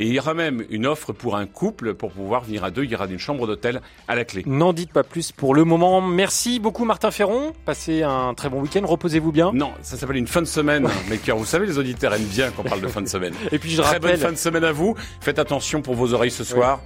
Et 0.00 0.06
il 0.06 0.12
y 0.12 0.18
aura 0.20 0.32
même 0.32 0.64
une 0.70 0.86
offre 0.86 1.12
pour 1.12 1.34
un 1.36 1.46
couple 1.46 1.94
pour 1.94 2.12
pouvoir 2.12 2.44
venir 2.44 2.62
à 2.62 2.70
deux. 2.70 2.84
Il 2.84 2.90
y 2.90 2.94
aura 2.94 3.06
une 3.06 3.18
chambre 3.18 3.48
d'hôtel 3.48 3.80
à 4.06 4.14
la 4.14 4.24
clé. 4.24 4.44
N'en 4.46 4.72
dites 4.72 4.92
pas 4.92 5.02
plus 5.02 5.32
pour 5.32 5.56
le 5.56 5.64
moment. 5.64 6.00
Merci 6.00 6.60
beaucoup 6.60 6.84
Martin 6.84 7.10
Ferron. 7.10 7.52
Passez 7.64 8.04
un 8.04 8.32
très 8.34 8.48
bon 8.48 8.60
week-end. 8.60 8.82
Reposez-vous 8.86 9.32
bien. 9.32 9.50
Non, 9.52 9.72
ça 9.82 9.96
s'appelle 9.96 10.18
une 10.18 10.28
fin 10.28 10.40
de 10.40 10.46
semaine. 10.46 10.88
Melchior, 11.08 11.36
vous 11.36 11.44
savez, 11.44 11.66
les 11.66 11.78
auditeurs 11.78 12.14
aiment 12.14 12.22
bien 12.22 12.52
qu'on 12.52 12.62
parle 12.62 12.80
de 12.80 12.86
fin 12.86 13.02
de 13.02 13.08
semaine. 13.08 13.34
Et 13.50 13.58
puis 13.58 13.70
je 13.70 13.82
Très 13.82 13.94
rappelle- 13.94 14.12
bonne 14.12 14.20
fin 14.20 14.30
de 14.32 14.36
semaine 14.36 14.62
à 14.64 14.70
vous. 14.70 14.94
Faites 15.20 15.40
attention 15.40 15.82
pour 15.82 15.96
vos 15.96 16.14
oreilles 16.14 16.30
ce 16.30 16.44
soir. 16.44 16.80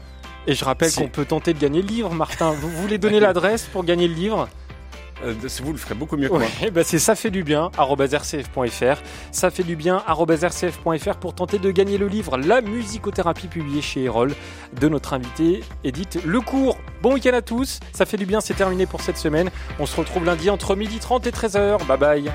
Et 0.47 0.55
je 0.55 0.65
rappelle 0.65 0.91
Si. 0.91 0.99
qu'on 0.99 1.09
peut 1.09 1.27
tenter 1.27 1.53
de 1.53 1.59
gagner 1.61 1.83
le 1.83 1.89
livre, 1.89 2.15
Martin. 2.15 2.51
Vous 2.53 2.69
voulez 2.71 2.97
donner 2.97 3.21
l'adresse 3.21 3.65
pour 3.71 3.85
gagner 3.85 4.09
le 4.09 4.15
livre? 4.15 4.49
Euh, 5.25 5.35
vous 5.63 5.73
le 5.73 5.79
ferez 5.79 5.95
beaucoup 5.95 6.17
mieux 6.17 6.29
que 6.29 6.35
moi. 6.35 6.43
bah 6.73 6.83
c'est 6.85 6.99
ça 6.99 7.15
fait 7.15 7.31
du 7.31 7.45
bien 7.45 7.71
@rcf.fr. 7.79 9.03
Ça 9.31 9.51
fait 9.51 9.63
du 9.63 9.77
bien 9.77 10.03
@rcf.fr 10.07 11.17
pour 11.17 11.35
tenter 11.35 11.59
de 11.59 11.71
gagner 11.71 11.99
le 11.99 12.09
livre 12.09 12.37
La 12.39 12.61
musicothérapie 12.61 13.49
publié 13.49 13.83
chez 13.83 14.05
Erol 14.05 14.35
de 14.81 14.89
notre 14.89 15.13
invité 15.15 15.63
Edith 15.85 16.19
Lecourt. 16.25 16.79
Bon 17.03 17.15
week-end 17.15 17.35
à 17.35 17.43
tous. 17.43 17.81
Ça 17.93 18.07
fait 18.07 18.17
du 18.17 18.27
bien, 18.27 18.41
c'est 18.41 18.55
terminé 18.55 18.87
pour 18.87 19.01
cette 19.01 19.19
semaine. 19.19 19.51
On 19.79 19.87
se 19.87 19.97
retrouve 19.97 20.25
lundi 20.25 20.51
entre 20.51 20.75
12h30 20.75 21.29
et 21.29 21.31
13h. 21.31 21.87
Bye 21.87 21.99
bye. 21.99 22.33